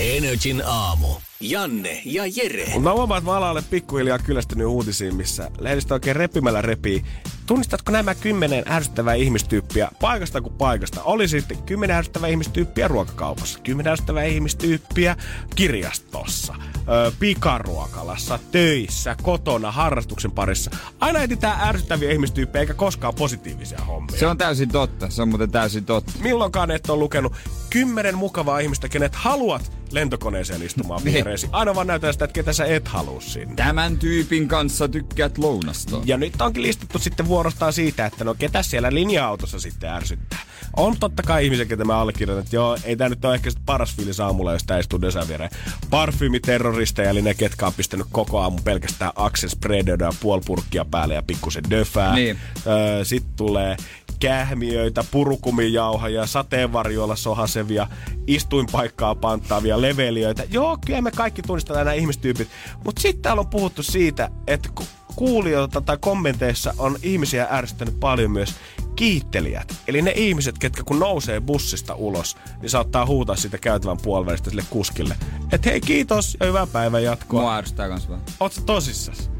[0.00, 1.08] Energin aamu.
[1.40, 2.78] Janne ja Jere.
[2.78, 7.04] Mä huomaan, että mä alalle pikkuhiljaa kyllästynyt uutisiin, missä lehdistö oikein repimällä repii.
[7.46, 11.02] Tunnistatko nämä kymmenen ärsyttävää ihmistyyppiä paikasta kuin paikasta?
[11.02, 15.16] Oli sitten kymmenen ärsyttävää ihmistyyppiä ruokakaupassa, kymmenen ärsyttävää ihmistyyppiä
[15.56, 16.54] kirjastossa,
[16.88, 20.70] ö, pikaruokalassa, töissä, kotona, harrastuksen parissa.
[21.00, 24.18] Aina etsitään ärsyttäviä ihmistyyppejä eikä koskaan positiivisia hommia.
[24.18, 25.10] Se on täysin totta.
[25.10, 26.12] Se on muuten täysin totta.
[26.22, 27.32] Milloinkaan et ole lukenut
[27.70, 31.14] kymmenen mukavaa ihmistä, kenet haluat lentokoneeseen istumaan Niin.
[31.14, 31.48] viereesi.
[31.52, 33.54] Aina vaan näytää sitä, että ketä sä et halua sinne.
[33.54, 36.00] Tämän tyypin kanssa tykkäät lounasta.
[36.04, 40.38] Ja nyt onkin listattu sitten vuorostaan siitä, että no ketä siellä linja-autossa sitten ärsyttää.
[40.76, 43.96] On totta kai ihmisiä, ketä mä allekirjoitan, että joo, ei tää nyt ole ehkä paras
[43.96, 45.50] fiilis aamulla, jos tää istuu desän viereen.
[45.90, 51.22] Parfyymiterroristeja, eli ne, ketkä on pistänyt koko aamun pelkästään Axel Spreadoda puoli purkkia päälle ja
[51.22, 52.14] pikkusen döfää.
[52.14, 52.38] Niin.
[52.66, 53.76] Öö, Sitten tulee
[54.20, 57.86] kähmiöitä, purukumijauhajia, sateenvarjoilla sohasevia,
[58.26, 60.42] istuinpaikkaa panttaavia leveliöitä.
[60.50, 62.48] Joo, kyllä me kaikki tunnistetaan nämä ihmistyypit.
[62.84, 64.86] Mutta sitten täällä on puhuttu siitä, että ku-
[65.16, 68.54] kuulijoilta tai kommenteissa on ihmisiä ärsyttänyt paljon myös
[68.96, 69.74] kiittelijät.
[69.88, 74.64] Eli ne ihmiset, ketkä kun nousee bussista ulos, niin saattaa huutaa siitä käytävän puolivälistä sille
[74.70, 75.16] kuskille.
[75.52, 77.40] Että hei kiitos ja hyvää päivän jatkoa.
[77.40, 78.20] Mua ärsyttää kans vaan.
[78.40, 79.30] Oot sä tosissas?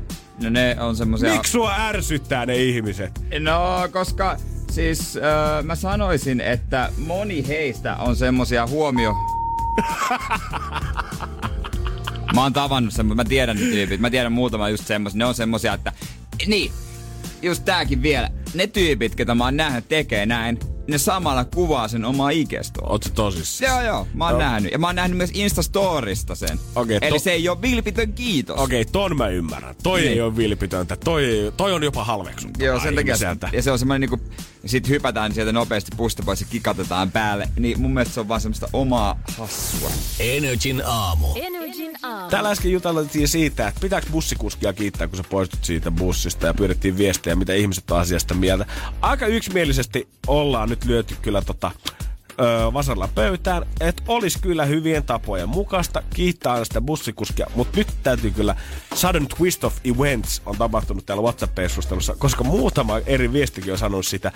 [0.42, 1.32] No ne on semmosia...
[1.32, 3.20] Miksi sua ärsyttää ne ihmiset?
[3.40, 4.36] No, koska
[4.70, 9.14] siis öö, mä sanoisin, että moni heistä on semmosia huomio...
[12.34, 15.74] mä oon tavannut semmosia, mä tiedän tyypit, mä tiedän muutama just semmosia, ne on semmosia,
[15.74, 15.92] että...
[16.46, 16.72] Niin,
[17.42, 18.30] just tääkin vielä.
[18.54, 20.58] Ne tyypit, ketä mä oon nähnyt tekee näin,
[20.88, 22.88] ne samalla kuvaa sen omaa igestoa.
[22.90, 23.60] Oot sä tosissas?
[23.68, 24.40] Joo, joo, mä oon Joo.
[24.50, 24.72] nähnyt.
[24.72, 26.58] Ja mä oon nähnyt myös Instastorista sen.
[26.74, 28.60] Okei, Eli to- se ei ole vilpitön kiitos.
[28.60, 29.74] Okei, ton mä ymmärrän.
[29.82, 30.12] Toi Niin.
[30.12, 30.96] ei ole vilpitöntä.
[30.96, 33.14] Toi, toi on jopa halveksuntaa Joo, sen takia.
[33.14, 33.48] ihmiseltä.
[33.52, 34.26] Ja se on semmoinen niinku,
[34.66, 37.48] sit hypätään sieltä nopeasti pusta pois ja kikatetaan päälle.
[37.58, 39.90] Niin mun mielestä se on vaan semmoista omaa hassua.
[40.20, 41.26] Energin aamu.
[41.34, 42.30] Energin aamu.
[42.30, 46.98] Täällä äsken juteltiin siitä, että pitääkö bussikuskia kiittää, kun sä poistut siitä bussista ja pyydettiin
[46.98, 48.66] viestejä, mitä ihmiset on asiasta mieltä.
[49.00, 51.70] Aika yksimielisesti ollaan nyt lyöty kyllä tota,
[52.40, 58.30] öö, vasaralla pöytään, että olisi kyllä hyvien tapojen mukaista kiittää sitä bussikuskia, mutta nyt täytyy
[58.30, 58.56] kyllä
[58.94, 64.32] sudden twist of events on tapahtunut täällä WhatsApp-keskustelussa, koska muutama eri viestikin on sanonut sitä,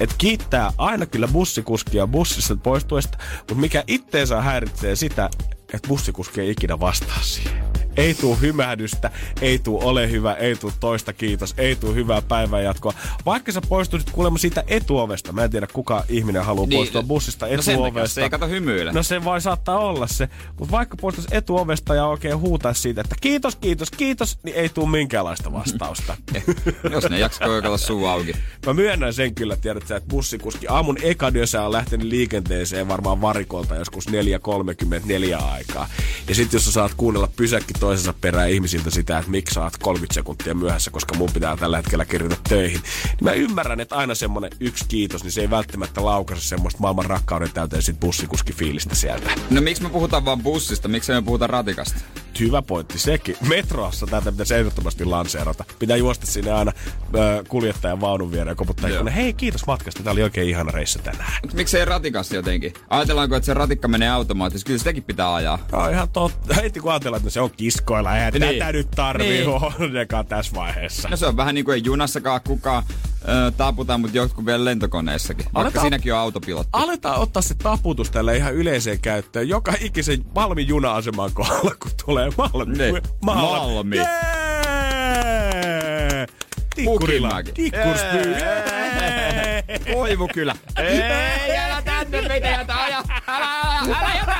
[0.00, 5.30] että kiittää aina kyllä bussikuskia bussista poistuesta, mutta mikä itteensä häiritsee sitä,
[5.74, 7.71] että bussikuski ei ikinä vastaa siihen.
[7.96, 12.92] Ei tuu hymähdystä, ei tuu ole hyvä, ei tuu toista kiitos, ei tuu hyvää päivänjatkoa.
[13.26, 17.46] Vaikka sä poistuisit kuulemma siitä etuovesta, mä en tiedä kuka ihminen haluaa Niin, poistua bussista
[17.46, 18.14] no takia, etuovesta.
[18.14, 18.92] se ei kato hymyile.
[18.92, 20.28] No se voi saattaa olla se.
[20.58, 24.86] Mutta vaikka poistuisi etuovesta ja oikein huutaisi siitä, että kiitos, kiitos, kiitos, niin ei tuu
[24.86, 26.16] minkäänlaista vastausta.
[26.92, 28.32] Jos ne jaksaa koikalla suu auki.
[28.66, 33.74] Mä myönnän sen kyllä, tiedät sä, että bussikuski aamun ekadyössä on lähtenyt liikenteeseen varmaan varikolta
[33.76, 35.88] joskus 4.34 aikaa.
[36.28, 40.14] Ja sitten jos sä saat kuunnella pysäkki toisensa perään ihmisiltä sitä, että miksi oot 30
[40.14, 42.80] sekuntia myöhässä, koska mun pitää tällä hetkellä kirjata töihin.
[43.04, 47.06] Niin mä ymmärrän, että aina semmonen yksi kiitos, niin se ei välttämättä laukaise semmoista maailman
[47.06, 49.30] rakkauden täyteen sit bussikuski fiilistä sieltä.
[49.50, 52.00] No miksi me puhutaan vaan bussista, miksi me puhutaan ratikasta?
[52.40, 53.36] Hyvä pointti sekin.
[53.48, 55.64] Metrossa tätä pitäisi ehdottomasti lanseerata.
[55.78, 56.72] Pitää juosta sinne aina
[57.14, 59.04] ö, kuljettajan vaunun viereen ja koputtaa Joo.
[59.14, 60.02] Hei, kiitos matkasta.
[60.02, 61.32] Tää oli oikein ihana reissu tänään.
[61.42, 62.72] Mut miksei ratikassa jotenkin?
[62.90, 64.66] Ajatellaanko, että se ratikka menee automaattisesti?
[64.66, 65.58] Kyllä sitäkin pitää ajaa.
[65.72, 66.54] No ihan totta.
[66.62, 68.40] Heti kun ajatellaan, että se on kiskoilla, eihän niin.
[68.40, 68.58] Niin.
[68.58, 69.46] tätä nyt tarvii Niin.
[69.92, 70.26] niin.
[70.28, 71.08] tässä vaiheessa.
[71.08, 72.82] No se on vähän niin kuin ei junassakaan kukaan
[73.28, 75.44] ö, taputa, mutta jotkut vielä lentokoneissakin.
[75.44, 76.68] Vaikka Aletaan- siinäkin on autopilotti.
[76.72, 79.48] Aletaan ottaa se taputus tälle ihan yleiseen käyttöön.
[79.48, 82.78] Joka ikisen Malmin juna-aseman kohdalla, kun tulee Malmi.
[82.78, 82.98] Niin.
[83.22, 83.96] Malmi.
[83.96, 84.06] Jee!
[86.74, 87.42] Tikkurila.
[87.54, 88.34] Tikkurspyy.
[89.94, 90.56] Koivukylä.
[90.78, 91.02] Ei,
[91.58, 93.02] älä tänne meitä jätä aja.
[93.26, 94.31] Älä, älä, älä jätä, älä jätä, älä jätä.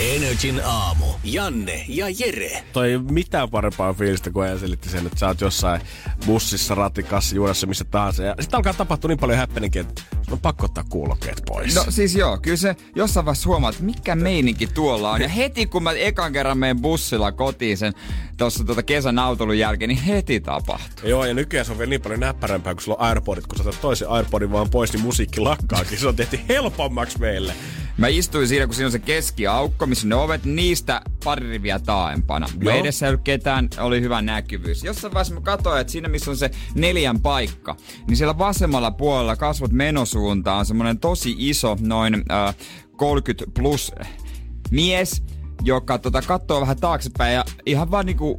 [0.00, 1.04] Energin aamu.
[1.24, 2.62] Janne ja Jere.
[2.72, 5.80] Toi ei mitään parempaa fiilistä, kun ajan selitti sen, että sä oot jossain
[6.26, 8.22] bussissa, ratikassa, junassa, missä tahansa.
[8.22, 11.74] Ja sitten alkaa tapahtua niin paljon häppeninkin, että sun on pakko ottaa kuulokkeet pois.
[11.74, 15.20] No siis joo, kyllä se jossain vaiheessa huomaa, että mikä meininki tuolla on.
[15.22, 17.92] Ja heti kun mä ekan kerran menen bussilla kotiin sen
[18.36, 21.08] tuossa tuota kesän autolun jälkeen, niin heti tapahtuu.
[21.08, 23.46] Joo, ja nykyään se on vielä niin paljon näppärämpää, kun sulla on Airpodit.
[23.46, 25.98] Kun sä toisen Airpodin vaan pois, niin musiikki lakkaakin.
[25.98, 27.54] Se on tehty helpommaksi meille.
[27.96, 32.46] Mä istuin siinä, kun siinä on se keskiaukko, missä ne ovet, niistä pari riviä taaempana.
[32.60, 32.72] Joo.
[32.72, 32.80] Joo.
[32.80, 34.84] Edessä ei ollut ketään, oli hyvä näkyvyys.
[34.84, 37.76] Jossain vaiheessa mä katsoin, että siinä missä on se neljän paikka,
[38.06, 42.54] niin siellä vasemmalla puolella kasvot menosuuntaan on semmonen tosi iso, noin äh,
[42.96, 43.92] 30 plus
[44.70, 45.22] mies,
[45.62, 48.38] joka tota, katsoo vähän taaksepäin ja ihan vaan niinku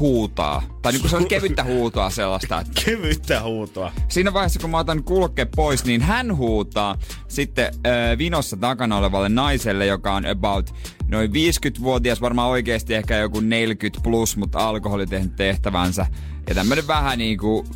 [0.00, 0.62] huutaa.
[0.82, 3.92] Tai niinku se on kevyttä huutoa sellaista, että Kevyttä huutoa.
[4.08, 9.28] siinä vaiheessa, kun mä otan kulkeet pois, niin hän huutaa sitten äh, vinossa takana olevalle
[9.28, 10.74] naiselle, joka on about
[11.08, 16.06] noin 50-vuotias, varmaan oikeasti ehkä joku 40 plus, mutta alkoholi tehnyt tehtävänsä.
[16.48, 17.66] Ja tämmönen vähän niinku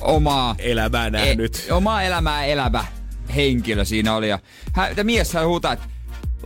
[0.00, 1.66] omaa, Elämää nähnyt.
[1.68, 2.84] E, omaa elämää elävä
[3.36, 4.28] henkilö siinä oli.
[4.28, 4.38] Ja
[4.72, 5.86] hän, ja mies hän huutaa, että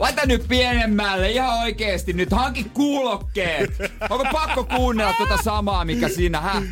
[0.02, 3.70] Laita nyt pienemmälle, ihan oikeesti nyt, hanki kuulokkeet.
[4.10, 6.62] Onko pakko kuunnella tuota samaa, mikä siinä, hä?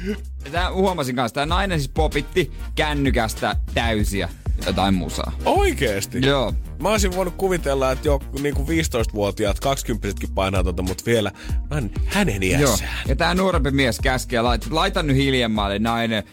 [0.53, 4.29] Tää huomasin kanssa, tämä nainen siis popitti kännykästä täysiä
[4.67, 5.33] jotain musaa.
[5.45, 6.27] Oikeesti?
[6.27, 6.55] Joo.
[6.81, 11.33] Mä olisin voinut kuvitella, että jo niin kuin 15-vuotiaat, 20 painaa tota, mutta vielä
[11.71, 12.61] hän, hänen Joo.
[12.61, 12.99] iässään.
[13.09, 16.25] Ja tää nuorempi mies käskee, laita, laita nyt hiljemmalle nainen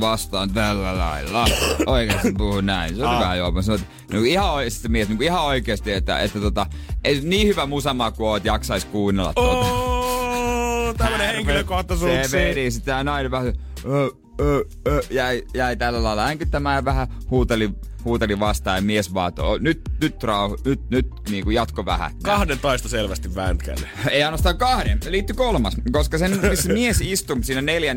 [0.00, 1.46] vastaan tällä lailla.
[1.86, 2.96] Oikeesti puhuu näin.
[2.96, 3.50] Se on hyvä joo.
[3.50, 6.66] Mä sanoin, että niin ihan oikeesti mies, niin ihan oikeesti, että, että tota,
[7.04, 9.66] ei niin hyvä musamaku oo, että jaksais kuunnella tuota.
[9.66, 12.28] Oh, tämmönen henkilökohtaisuuksia.
[12.28, 13.52] Se vedi sitä nainen vähän
[13.84, 14.10] ö,
[14.40, 17.70] ö, ö, jäi, jäi tällä lailla änkyttämään ja vähän huuteli
[18.04, 21.84] huuteli vastaan ja mies vaan, että "O, nyt, nyt, rauho, nyt, nyt niin kuin jatko
[21.84, 22.10] vähän.
[22.22, 23.88] Kahden taista selvästi vääntkäinen.
[24.10, 25.76] Ei ainoastaan kahden, liittyy kolmas.
[25.92, 27.96] Koska sen, missä mies istuu, siinä neljän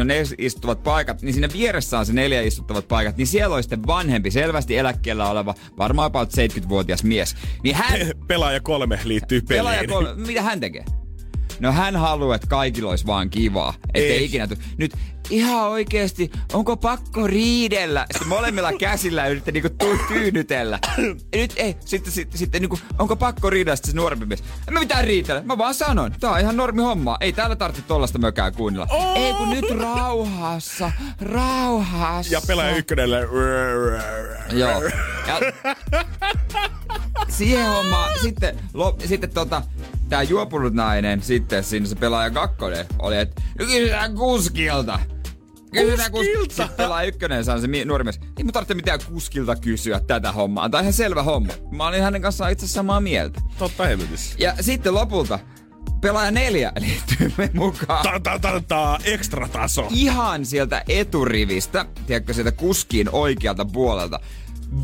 [0.00, 3.62] on neljä istuttavat paikat, niin siinä vieressä on se neljä istuttavat paikat, niin siellä on
[3.62, 7.36] sitten vanhempi, selvästi eläkkeellä oleva, varmaan about 70-vuotias mies.
[7.62, 9.58] Niin hän, Pelaaja kolme liittyy peliin.
[9.58, 10.84] pelaaja kolme, mitä hän tekee?
[11.60, 13.74] No hän haluaa, että kaikilla olisi vaan kivaa.
[13.94, 14.24] Ettei Ei.
[14.24, 14.56] ikinä tuu.
[14.76, 14.96] Nyt
[15.30, 18.06] ihan oikeesti, onko pakko riidellä?
[18.10, 19.68] Sitten molemmilla käsillä yrittää niinku
[20.08, 20.78] tyynytellä.
[21.34, 24.44] Nyt ei, sitten, sitten, sitten niinku, onko pakko riidellä sitten se nuorempi mies?
[24.68, 26.12] En mä mitään riidellä, mä vaan sanon.
[26.20, 27.16] Tää on ihan normi homma.
[27.20, 28.86] Ei täällä tarvitse tollasta mökää kuunnella.
[28.90, 29.16] Oh!
[29.16, 32.32] Ei kun nyt rauhassa, rauhassa.
[32.32, 33.20] Ja pelaaja ykkönelle.
[34.52, 34.82] Joo.
[35.26, 35.40] Ja
[37.28, 39.62] siihen hommaan, sitten, lo, sitten tota,
[40.08, 44.98] tää juopunut nainen, sitten siinä se pelaaja kakkonen, oli, että kysytään kuskilta.
[45.72, 46.36] Kysytään Kuskilta?
[46.36, 46.54] kuskilta.
[46.62, 48.20] Sitten pelaaja ykkönen saa se nuori mies.
[48.36, 50.68] Ei mun tarvitse mitään kuskilta kysyä tätä hommaa.
[50.70, 51.52] Tää on ihan selvä homma.
[51.70, 53.40] Mä olin hänen kanssaan itse samaa mieltä.
[53.58, 54.34] Totta hemmetissä.
[54.38, 55.38] Ja sitten lopulta
[56.00, 59.86] pelaaja neljä liittyy me mukaan Ta ta ta ta ekstra taso.
[59.90, 64.20] ihan sieltä eturivistä, tiedätkö, sieltä kuskiin oikealta puolelta,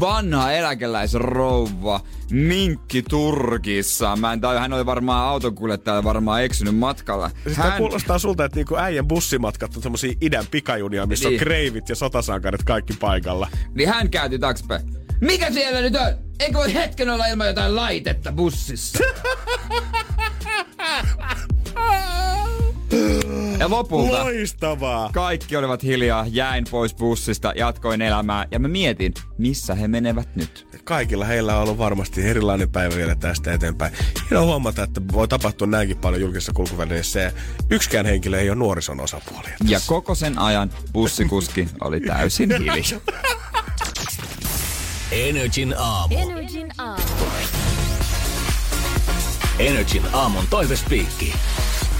[0.01, 4.16] vanha eläkeläisrouva, minkki Turkissa.
[4.16, 7.30] Mä en tajua, hän oli varmaan autokuljettaja, varmaan eksynyt matkalla.
[7.45, 11.41] Siis tää kuulostaa sulta, että niinku äijän bussimatkat on semmosia idän pikajunia, missä Niin.
[11.41, 13.49] on kreivit ja sotasankarit kaikki paikalla.
[13.74, 14.82] Niin hän käytti taaksepäin.
[15.20, 16.14] Mikä siellä nyt on?
[16.41, 18.99] Eikö voi hetken olla ilman jotain laitetta bussissa?
[23.59, 25.11] ja lopulta Loistavaa!
[25.12, 30.66] kaikki olivat hiljaa, jäin pois bussista, jatkoin elämää ja mä mietin, missä he menevät nyt.
[30.84, 33.92] Kaikilla heillä on ollut varmasti erilainen päivä vielä tästä eteenpäin.
[34.30, 37.32] Hienoa huomata, että voi tapahtua näinkin paljon julkisessa kulkuvälineissä ja
[37.70, 39.48] yksikään henkilö ei ole nuorison osapuoli.
[39.68, 43.00] Ja koko sen ajan bussikuski oli täysin hiljaa.
[45.12, 46.14] Energin aamu.
[46.18, 47.02] Energin aamu.
[49.59, 51.34] Energin aamun toivespiikki.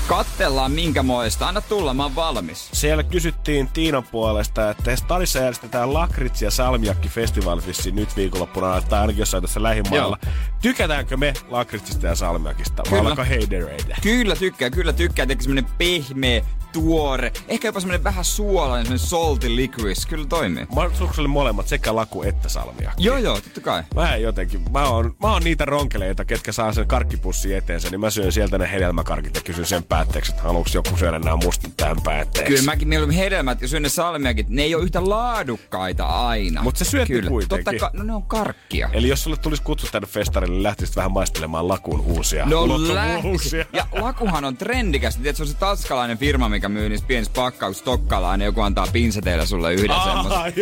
[0.09, 1.49] Kattellaan minkämoista.
[1.49, 2.69] Anna tulla, mä oon valmis.
[2.73, 9.01] Siellä kysyttiin Tiinan puolesta, että Stadissa järjestetään Lakritsi ja Salmiakki festival vissiin nyt viikonloppuna, tai
[9.01, 10.19] ainakin jossain tässä lähimailla.
[10.63, 12.77] Tykätäänkö me Lakritsista ja Salmiakista?
[12.77, 13.01] Vai Kyllä.
[13.01, 13.97] ollaanko heidereitä?
[14.03, 15.27] Kyllä tykkää, kyllä tykkää.
[15.27, 20.09] Teki semmonen pehmeä, tuore, ehkä jopa semmonen vähän suolainen, semmonen salty licorice.
[20.09, 20.67] Kyllä toimii.
[20.75, 23.05] Mä oon sukselle molemmat, sekä Laku että Salmiakki.
[23.05, 23.83] Joo, joo, totta kai.
[23.95, 28.01] Mä en jotenkin, mä oon, mä oon niitä ronkeleita, ketkä saa sen karkkipussin eteensä, niin
[28.01, 31.73] mä syön sieltä ne hedelmäkarkit ja kysyn sen päätteeksi, että haluuks joku syödä nämä mustat
[31.77, 32.53] tämän päätteeksi.
[32.53, 34.49] Kyllä mäkin mieluummin hedelmät ja syön ne salmiakit.
[34.49, 36.63] Ne ei ole yhtä laadukkaita aina.
[36.63, 37.31] Mut se syötti Kyllä.
[37.31, 37.65] kuitenkin.
[37.65, 38.91] Totta kai, no ne on karkkia.
[38.93, 43.65] Eli jos sulle tulisi kutsu tänne festarille, niin lähtisit vähän maistelemaan Lakun uusia No ulottuvuuksia.
[43.73, 45.17] Ja Lakuhan on trendikäs.
[45.17, 48.45] Tiedät, se on se tanskalainen firma, mikä myy niissä pienissä pakkauksissa tokkalainen.
[48.45, 50.55] Joku antaa pinseteillä sulle yhden semmoisen.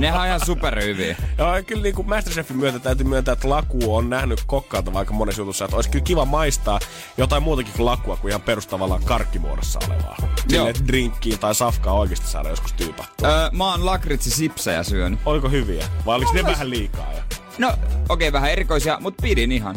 [0.00, 1.16] Nehän on ihan superhyviä.
[1.38, 5.14] Joo, ja kyllä niin kuin Masterchefin myötä täytyy myöntää, että Laku on nähnyt kokkaalta vaikka
[5.14, 6.80] monessa jutussa, että olisi kyllä kiva maistaa
[7.16, 8.42] jotain muutakin kuin Lakua kuin ihan
[8.80, 10.16] perustavallaan karkkimuodossa olevaa.
[10.48, 13.28] Sille, että drinkkiin tai safkaa oikeasti saada joskus tyypattua.
[13.28, 15.20] Öö, mä oon lakritsi sipsejä syönyt.
[15.26, 15.84] Oliko hyviä?
[16.06, 17.12] Vai oliko ne Olis- vähän liikaa?
[17.12, 17.20] jo?
[17.58, 19.76] No, okei, okay, vähän erikoisia, mutta pidin ihan.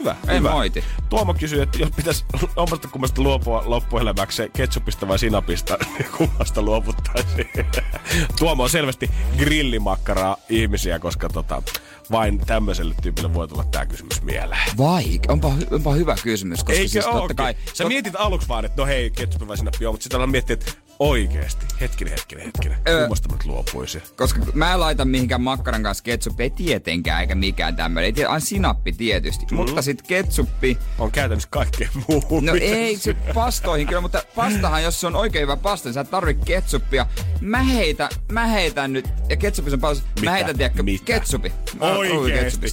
[0.00, 0.50] Hyvä, En hyvä.
[0.50, 0.84] moiti.
[1.08, 2.24] Tuomo kysyy, että jos pitäisi
[2.56, 7.48] omasta kummasta luopua loppuelämäksi ketsupista vai sinapista, niin kummasta luovuttaisiin.
[8.38, 11.62] Tuomo on selvästi grillimakkaraa ihmisiä, koska tota,
[12.10, 14.76] vain tämmöiselle tyypille voi tulla tämä kysymys mieleen.
[14.78, 17.54] Vai, onpa, hy- onpa hyvä kysymys, koska Eikö siis totta kai...
[17.74, 20.30] Sä tot- mietit aluksi vaan, että no hei, ketsupi vai sinappi, joo, mutta sitten alan
[20.30, 23.00] miettiä, että oikeesti, hetkinen, hetkinen, hetkinen, Öö.
[23.00, 24.02] kummasta mä luopuisin?
[24.16, 28.12] Koska mä en laita mihinkään makkaran kanssa ketsuppi, ei tietenkään eikä mikään tämmöinen.
[28.16, 29.46] Ei aina sinappi tietysti.
[29.50, 29.56] Mm.
[29.56, 32.44] Mutta sit ketsuppi, On käytännössä kaikkeen muuhun.
[32.44, 36.00] no ei se pastoihin kyllä, mutta pastahan, jos se on oikein hyvä pasta, niin sä
[36.00, 37.06] et tarvii ketsuppia.
[37.40, 41.04] Mä heitän, mä heitän nyt, ja ketsuppi on paljon, mä heitän tiedäkö, Mitä?
[41.04, 41.52] ketsupi.
[41.80, 42.66] Oikeesti.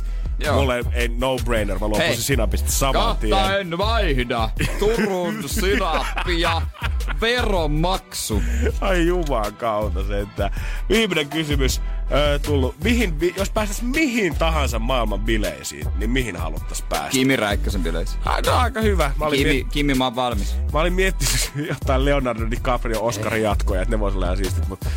[0.43, 0.55] Joo.
[0.59, 3.59] Mulle ei no-brainer, mä luopuisin sinapista saman Kahta tien.
[3.59, 4.49] en vaihda.
[4.79, 6.61] Turun sinappi ja
[7.21, 8.41] veronmaksu.
[8.81, 10.51] Ai juman kautta se, että
[10.89, 11.81] viimeinen kysymys
[12.11, 12.75] öö, tullut.
[12.83, 17.09] Mihin, vi, jos päästäis mihin tahansa maailman bileisiin, niin mihin haluttais päästä?
[17.09, 18.17] Kimi Räikkösen bileissä.
[18.25, 19.11] Ah, no, aika hyvä.
[19.19, 20.55] Mä olin, Kimi, miet, Kimi, mä oon valmis.
[20.73, 24.89] mä olin miettinyt jotain Leonardo DiCaprio Oscarin jatkoja, että ne vois olla ihan siistit, mutta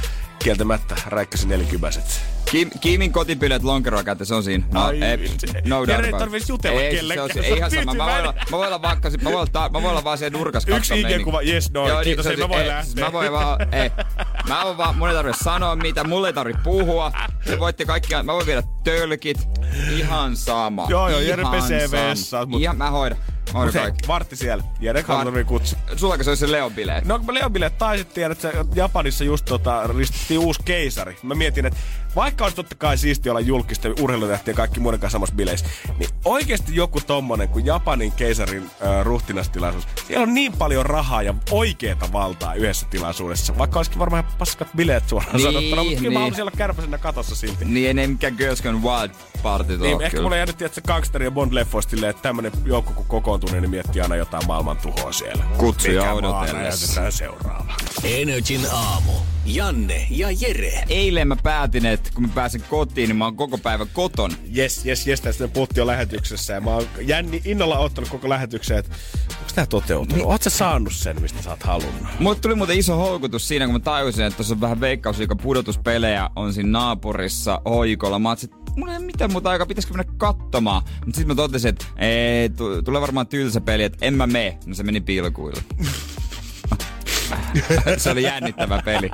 [0.46, 2.20] kieltämättä Räikkösen nelikymäiset.
[2.50, 4.64] Kim, Kimin kotipileet lonkeroa käyttä, se on siinä.
[4.72, 5.30] No, Ai ei,
[5.64, 7.94] no doubt ei tarvitsisi jutella ei, kellekään, Se on, se ei on ihan sama.
[7.94, 10.18] Mä voin, olla, mä voin olla vaikka, mä voin olla, ta- mä voin olla vaan
[10.18, 13.04] siellä nurkas Yksi IG-kuva, yes, no, Joo, kiitos, se ei mä voin ei, lähteä.
[13.04, 13.90] Mä voin vaan, ei.
[14.48, 17.12] Mä voin vaan, mun ei tarvitse sanoa mitä, mulle ei tarvitse puhua.
[17.44, 19.48] Te voitte kaikki, mä voin viedä tölkit.
[19.96, 20.86] Ihan sama.
[20.88, 23.18] Joo, joo, Jere pesee vessaan, mut- Ihan, mä hoidan.
[23.54, 24.08] On Mut hei, kaikki.
[24.08, 24.64] vartti siellä.
[24.80, 25.76] Jere Kaltovi kutsu.
[25.96, 27.04] Sullako se olisi se Leon bileet?
[27.04, 31.16] No kun mä Leon bileet taisit tiedä, että Japanissa just tota, ristittiin uusi keisari.
[31.22, 31.80] Mä mietin, että
[32.16, 35.66] vaikka olisi totta kai siisti olla julkista urheilutähtiä ja kaikki muiden kanssa samassa bileissä,
[35.98, 39.86] niin oikeasti joku tommonen kuin Japanin keisarin äh, ruhtinastilaisuus.
[40.06, 43.58] Siellä on niin paljon rahaa ja oikeeta valtaa yhdessä tilaisuudessa.
[43.58, 46.18] Vaikka olisikin varmaan ihan paskat bileet suoraan Niin, sanottuna, mutta kyllä mä niin.
[46.18, 47.64] haluaisin olla kärpäsenä katossa silti.
[47.64, 49.10] Niin ei ne mikään Girls Gone Wild
[49.42, 50.22] party Niin, ole ehkä kyllä.
[50.22, 53.04] mulle jäänyt, että se Gangster ja Bond-leffoista silleen, että tämmönen joukko kun
[53.40, 55.44] kokoontuu, niin miettii aina jotain maailman tuhoa siellä.
[55.58, 57.10] Kutsuja odotellessa.
[57.10, 57.74] seuraava.
[58.04, 59.12] Energin aamu.
[59.46, 60.84] Janne ja Jere.
[60.88, 64.30] Eilen mä päätin, että kun mä pääsen kotiin, niin mä oon koko päivä koton.
[64.46, 68.78] Jes, jes, jes, tästä puhuttiin jo lähetyksessä ja mä oon jänni innolla ottanut koko lähetyksen,
[68.78, 68.94] että
[69.30, 70.16] onko tää toteutunut?
[70.16, 70.26] Niin.
[70.26, 72.20] Oot sä saanut sen, mistä sä oot halunnut?
[72.20, 76.30] Mulle tuli muuten iso houkutus siinä, kun mä tajusin, että tuossa on vähän veikkausliikan pudotuspelejä
[76.36, 78.18] on siinä naapurissa hoikolla.
[78.18, 80.82] Mä että mulla ei ole mitään muuta aikaa, pitäisikö mennä katsomaan.
[80.84, 84.58] Mutta sitten mä totesin, että ei, tu- tulee varmaan tylsä peli, että en mä mene.
[84.66, 85.62] No se meni pilkuille.
[87.96, 89.10] se oli jännittävä peli.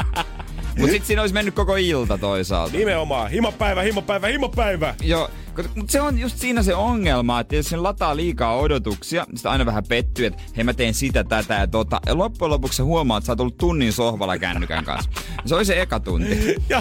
[0.77, 2.77] Mutta sitten siinä olisi mennyt koko ilta toisaalta.
[2.77, 4.95] Nimenomaan, himopäivä, himopäivä, himopäivä!
[5.03, 9.37] Joo, mutta se on just siinä se ongelma, että jos sen lataa liikaa odotuksia, niin
[9.37, 12.01] sitä aina vähän pettyy, että hei mä teen sitä, tätä ja tota.
[12.07, 15.11] Ja loppujen lopuksi sä huomaat, että sä oot ollut tunnin sohvalla kännykän kanssa.
[15.45, 16.57] Se oli se eka tunti.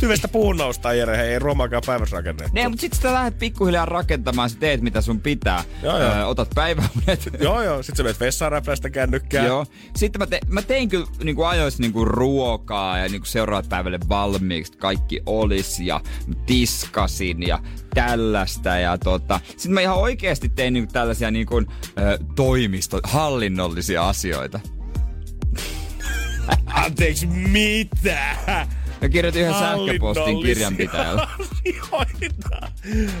[0.00, 2.52] Tyvestä puun noustaa, Jere, hei, ei ruomaakaan päivässä rakennettu.
[2.54, 5.64] Ne, mutta sit sitä lähdet pikkuhiljaa rakentamaan, sä teet mitä sun pitää.
[5.82, 6.12] Joo, joo.
[6.12, 7.28] Ö, otat päiväunet.
[7.40, 9.46] Joo, joo, sit sä menet vessaan räplästä kännykkää.
[9.46, 9.66] Joo.
[9.96, 14.78] Sitten mä, te, mä tein kyllä niinku ajoissa niinku ruokaa ja niinku seuraavat päivälle valmiiksi,
[14.78, 16.00] kaikki olisi ja
[16.46, 17.58] tiskasin ja
[17.94, 18.68] tällaista.
[18.68, 19.40] Ja tota.
[19.46, 21.64] Sitten mä ihan oikeasti tein niinku tällaisia niinku, ö,
[22.36, 24.60] toimisto, hallinnollisia asioita.
[26.66, 28.36] Anteeksi, mitä?
[29.04, 31.22] Mä kirjoitin yhden sähköpostin kirjanpitäjälle.
[31.92, 32.68] asioita.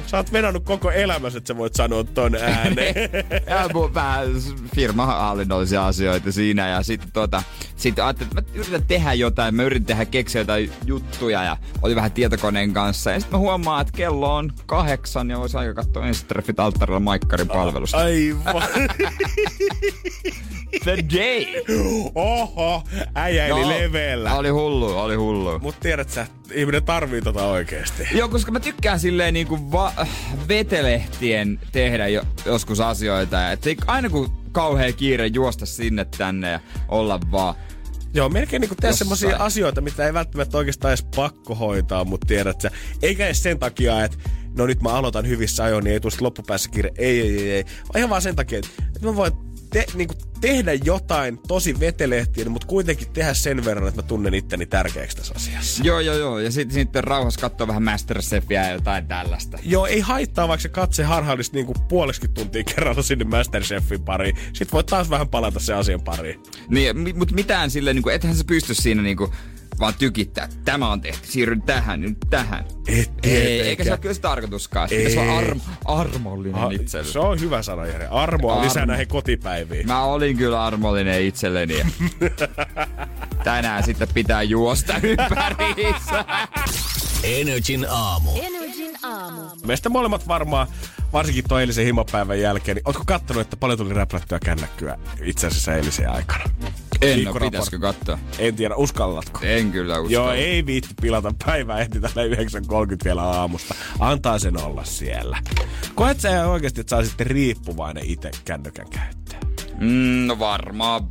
[0.06, 3.10] Sä oot venannut koko elämässä, että sä voit sanoa ton ääneen.
[3.46, 4.28] ja mun vähän
[4.74, 7.42] firman hallinnollisia asioita siinä ja sitten tota,
[7.76, 11.96] sit ajattelin, että mä yritän tehdä jotain, mä yritin tehdä keksiä jotain juttuja ja oli
[11.96, 16.06] vähän tietokoneen kanssa ja sitten mä huomaan, että kello on kahdeksan ja olisi aika katsoa
[16.06, 17.96] ensitreffit alttarilla Maikkarin palvelusta.
[17.98, 18.62] Aivan.
[20.84, 21.44] The day!
[22.14, 22.82] Oho,
[23.14, 24.34] äijä eli leveellä.
[24.34, 25.58] Oli hullu, oli hullu.
[25.58, 28.08] Mut tiedät sä, ihminen tarvii tota oikeesti.
[28.12, 30.06] Joo, koska mä tykkään silleen niinku va-
[30.48, 33.52] vetelehtien tehdä jo, joskus asioita.
[33.52, 37.54] Et ei aina kun kauhea kiire juosta sinne tänne ja olla vaan
[38.14, 42.60] Joo, melkein niinku tehdä semmosia asioita, mitä ei välttämättä oikeastaan edes pakko hoitaa, mutta tiedät
[42.60, 42.70] sä.
[43.02, 44.18] Eikä edes sen takia, että
[44.56, 46.90] no nyt mä aloitan hyvissä ajoin, niin ei tule loppupäässä kiire.
[46.98, 47.64] Ei, ei, ei, ei.
[47.96, 49.32] Ihan vaan sen takia, että että mä voin
[49.74, 54.66] te, niinku tehdä jotain tosi vetelehtien, mutta kuitenkin tehdä sen verran, että mä tunnen itteni
[54.66, 55.82] tärkeäksi tässä asiassa.
[55.84, 56.38] Joo, joo, joo.
[56.38, 59.58] Ja sitten sitten rauhassa katsoa vähän Masterchefia ja jotain tällaista.
[59.62, 64.36] Joo, ei haittaa, vaikka se katse harhailisi niinku puoleksi tuntia kerralla sinne Masterchefin pariin.
[64.36, 66.42] Sitten voit taas vähän palata sen asian pariin.
[66.68, 69.32] Niin, mi- mut mitään silleen, niinku, ethän sä pysty siinä niinku
[69.80, 70.48] vaan tykittää.
[70.64, 72.64] Tämä on tehty, siirryn tähän, nyt tähän.
[72.88, 73.66] Et Ei, tietenkään.
[73.68, 74.88] eikä se ole kyllä se tarkoituskaan.
[74.90, 75.10] Ei.
[75.10, 77.12] Se on arm- armollinen Ah, itselle.
[77.12, 78.06] se on hyvä sana, Jere.
[78.10, 78.64] Armoa Armo.
[78.64, 79.86] lisää näihin kotipäiviin.
[79.86, 81.74] Mä olin kyllä armollinen itselleni.
[83.44, 86.24] Tänään sitten pitää juosta ympäriinsä.
[87.22, 88.30] Energin aamu.
[88.42, 89.40] Energin aamu.
[89.66, 90.66] Meistä molemmat varmaan,
[91.12, 95.74] varsinkin tuon eilisen himapäivän jälkeen, niin ootko kattonut, että paljon tuli räplättyä kännäkkyä itse asiassa
[95.74, 96.44] eilisen aikana?
[97.02, 97.50] En Viikkoraportti.
[97.50, 98.18] pitäisikö katsoa?
[98.38, 99.38] En tiedä, uskallatko?
[99.42, 100.12] En kyllä uskalla.
[100.12, 102.66] Joo, ei viitti pilata päivää ehti tällä 9.30
[103.04, 103.74] vielä aamusta.
[103.98, 105.38] Antaa sen olla siellä.
[105.94, 109.42] Koet sä ihan oikeasti, että sä olisit riippuvainen itse kännykän käyttöön?
[109.80, 111.02] Mm, no varmaan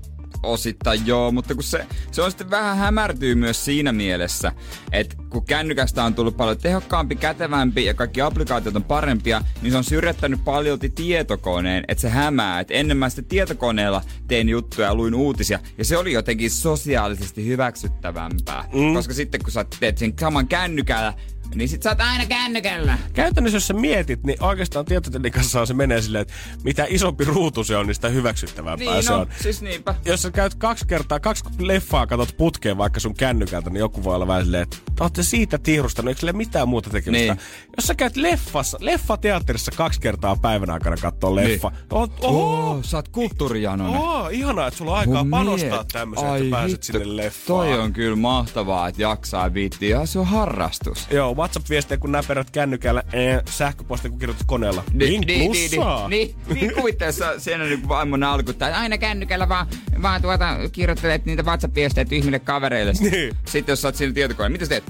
[0.44, 4.52] osittain joo, mutta kun se, se on sitten vähän hämärtyy myös siinä mielessä,
[4.92, 9.78] että kun kännykästä on tullut paljon tehokkaampi, kätevämpi ja kaikki applikaatiot on parempia, niin se
[9.78, 12.60] on syrjättänyt paljolti tietokoneen, että se hämää.
[12.60, 17.46] Et ennen mä sitten tietokoneella tein juttuja ja luin uutisia, ja se oli jotenkin sosiaalisesti
[17.46, 18.66] hyväksyttävämpää.
[18.74, 18.94] Mm.
[18.94, 21.14] Koska sitten kun sä teet sen saman kännykällä,
[21.56, 22.98] niin sit sä oot aina kännykällä.
[23.14, 26.34] Käytännössä jos sä mietit, niin oikeastaan tietotekniikassa se menee silleen, että
[26.64, 29.28] mitä isompi ruutu se on, niin sitä hyväksyttävämpää Niin se no, on.
[29.42, 29.96] siis niinpä.
[30.06, 34.16] jos sä käyt kaksi kertaa, kaksi leffaa katot putkeen vaikka sun kännykältä, niin joku voi
[34.16, 37.34] olla vähän silleen, että te ootte siitä tiirustanut, eikö sille mitään muuta tekemistä.
[37.34, 37.44] Niin.
[37.78, 41.80] Jos sä käyt leffassa, leffateatterissa kaksi kertaa päivän aikana katsoa leffa, niin.
[41.92, 43.96] oot, oho, Oh, sä oot kulttuurijanonen.
[44.02, 47.16] oho, ihanaa, että sulla on aikaa Mun panostaa miet- tämmöiseen, Ai että pääset hitto, sinne
[47.18, 47.46] leffaan.
[47.68, 50.00] Toi on kyllä mahtavaa, että jaksaa viittiä.
[50.00, 51.08] Ja se on harrastus.
[51.12, 54.84] Joo, WhatsApp-viestejä kun näperät kännykällä, eh, sähköpostia kun kirjoitat koneella.
[54.94, 56.10] Niin, niin, plussaa.
[56.10, 59.68] niin, niin, niin kuvitteessa siinä niin vaimon alku, että aina kännykällä vaan,
[60.02, 62.94] vaan tuota, kirjoittelet niitä WhatsApp-viestejä tyhmille kavereille.
[63.00, 63.36] Niin.
[63.46, 64.84] Sitten jos sä oot siinä tietokoneen, mitä sä teet?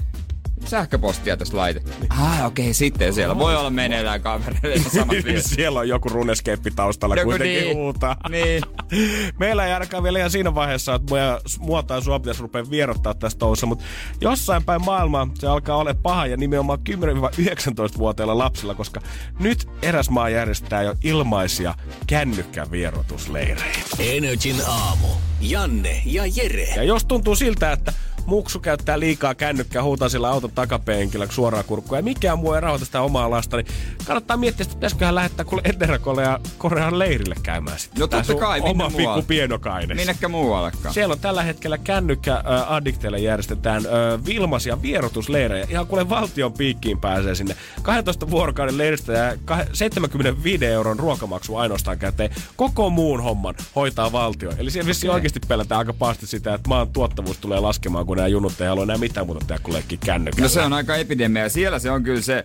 [0.66, 2.06] Sähköpostia tässä laitettiin.
[2.10, 5.56] Ah, okei, okay, sitten siellä voi olla meneillään kavereille samat viestit.
[5.56, 7.76] Siellä on joku runeskeippi taustalla Joku kuitenkin niin.
[7.76, 8.16] huutaa.
[8.28, 8.62] Niin.
[9.40, 13.14] Meillä ei ainakaan vielä ihan siinä vaiheessa, että mua, mua tai sua pitäisi rupea vierottaa
[13.14, 13.84] tästä touhussa, mutta
[14.20, 19.00] jossain päin maailmaa se alkaa olla paha ja nimenomaan 10-19-vuotiailla lapsilla, koska
[19.40, 21.74] nyt eräs maa järjestää jo ilmaisia
[22.06, 23.74] kännykkävierotusleirejä.
[23.98, 25.08] Energin aamu.
[25.40, 26.68] Janne ja Jere.
[26.76, 27.92] Ja jos tuntuu siltä, että
[28.26, 32.84] muksu käyttää liikaa kännykkää, huutaa sillä auton takapenkillä suoraan kurkkuun ja mikään muu ei rauhoita
[32.84, 33.66] sitä omaa lasta, niin
[34.04, 38.00] kannattaa miettiä, että pitäisiköhän lähettää kuule Etelä-Korean Korean leirille käymään sitten.
[38.00, 39.96] No totta kai, Oma pikku pienokainen.
[39.96, 40.94] Minnekä muuallekaan?
[40.94, 45.66] Siellä on tällä hetkellä kännykkä-addikteille järjestetään ö, Vilmasia vierotusleirejä.
[45.70, 47.56] Ihan kuule valtion piikkiin pääsee sinne.
[47.82, 52.30] 12 vuorokauden leiristä ja kah- 75 euron ruokamaksu ainoastaan käteen.
[52.56, 54.50] Koko muun homman hoitaa valtio.
[54.58, 55.14] Eli siellä vissiin Okei.
[55.16, 58.82] oikeasti pelätään aika pahasti sitä, että maan tuottavuus tulee laskemaan, kun nämä junnut ei halua
[58.82, 60.42] enää mitään muuta tehdä kuin leikkiä kännykällä.
[60.42, 61.48] No se on aika epidemia.
[61.48, 62.44] Siellä se on kyllä se,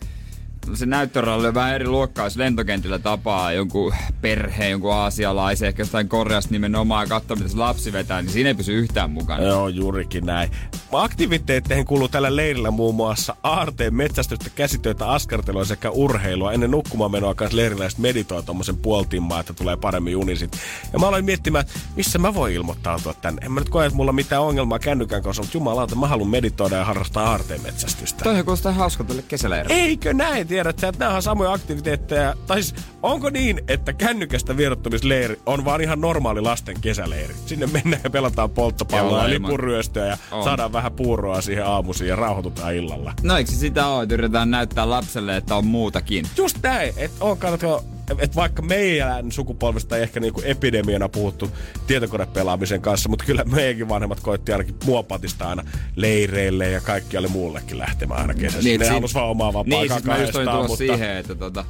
[0.73, 6.09] se näyttöralli on vähän eri luokkaa, jos lentokentillä tapaa jonkun perheen, jonkun aasialaisen, ehkä jostain
[6.09, 9.43] Koreasta nimenomaan, ja katsoo, mitä se lapsi vetää, niin siinä ei pysy yhtään mukana.
[9.43, 10.51] Joo, juurikin näin.
[10.91, 16.53] Aktiviteetteihin kuuluu tällä leirillä muun muassa aarteen metsästystä, käsitöitä, askartelua sekä urheilua.
[16.53, 20.57] Ennen nukkumaan menoa kanssa leiriläiset meditoi tommosen puoltimmaa, että tulee paremmin uni sit.
[20.93, 23.45] Ja mä aloin miettimään, että missä mä voin ilmoittautua tänne.
[23.45, 26.29] En mä nyt koe, että mulla on mitään ongelmaa kännykän kanssa, mutta jumalauta, mä haluan
[26.29, 28.23] meditoida ja harrastaa aarteen metsästystä.
[28.23, 29.75] Toihan kuulostaa hauska tälle kesäleirille.
[29.75, 32.35] Eikö näin, tiedät sä, että nämä on samoja aktiviteetteja.
[32.47, 37.33] Tai siis, onko niin, että kännykästä vierottumisleiri on vaan ihan normaali lasten kesäleiri?
[37.45, 40.43] Sinne mennään ja pelataan polttopalloa ja lipunryöstöä ja On.
[40.43, 43.13] saadaan vähän puuroa siihen aamuisin ja rauhoitutaan illalla.
[43.23, 46.25] No eikö sitä ole, että yritetään näyttää lapselle, että on muutakin?
[46.37, 51.51] Just näin, että on kannatko, että vaikka meidän sukupolvesta ei ehkä niinku epidemiana puhuttu
[51.87, 55.63] tietokonepelaamisen kanssa, mutta kyllä meidänkin vanhemmat koitti ainakin mua patistaa aina
[55.95, 58.63] leireille ja kaikkialle muullekin lähtemään aina kesässä.
[58.69, 61.65] Niin, ne sit- halus vaan omaa vapaa Niin, siis mä just mutta siihen, että tota,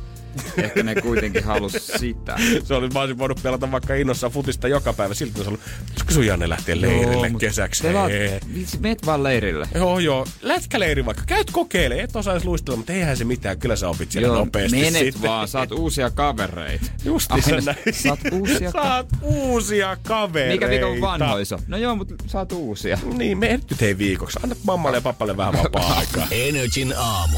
[0.57, 2.35] ehkä ne kuitenkin halus sitä.
[2.63, 5.13] se oli, mä olisin voinut pelata vaikka innossaan futista joka päivä.
[5.13, 7.83] Silti olisi ollut, pitäisikö sun Janne lähteä leirille mut kesäksi?
[7.83, 8.39] Te vaan, Hei.
[8.55, 9.67] vitsi, meet vaan leirille.
[9.75, 10.25] Joo, joo.
[10.41, 11.23] Lätkäleiri vaikka.
[11.27, 11.99] Käyt kokeile.
[12.01, 13.59] Et osaa edes luistella, mutta eihän se mitään.
[13.59, 15.21] Kyllä sä opit siellä Joo, nopeasti menet sitten.
[15.21, 16.85] vaan, saat uusia kavereita.
[17.05, 17.93] Justiinsa Aina näin.
[17.93, 20.53] Saat uusia ka- Saat uusia kavereita.
[20.53, 21.59] Mikä viikon vanhoisa?
[21.67, 22.97] No joo, mutta saat uusia.
[23.13, 24.39] Niin, me nyt hei viikoksi.
[24.43, 26.27] Anna mammalle ja papalle vähän vapaa-aikaa.
[26.47, 27.37] Energin aamu.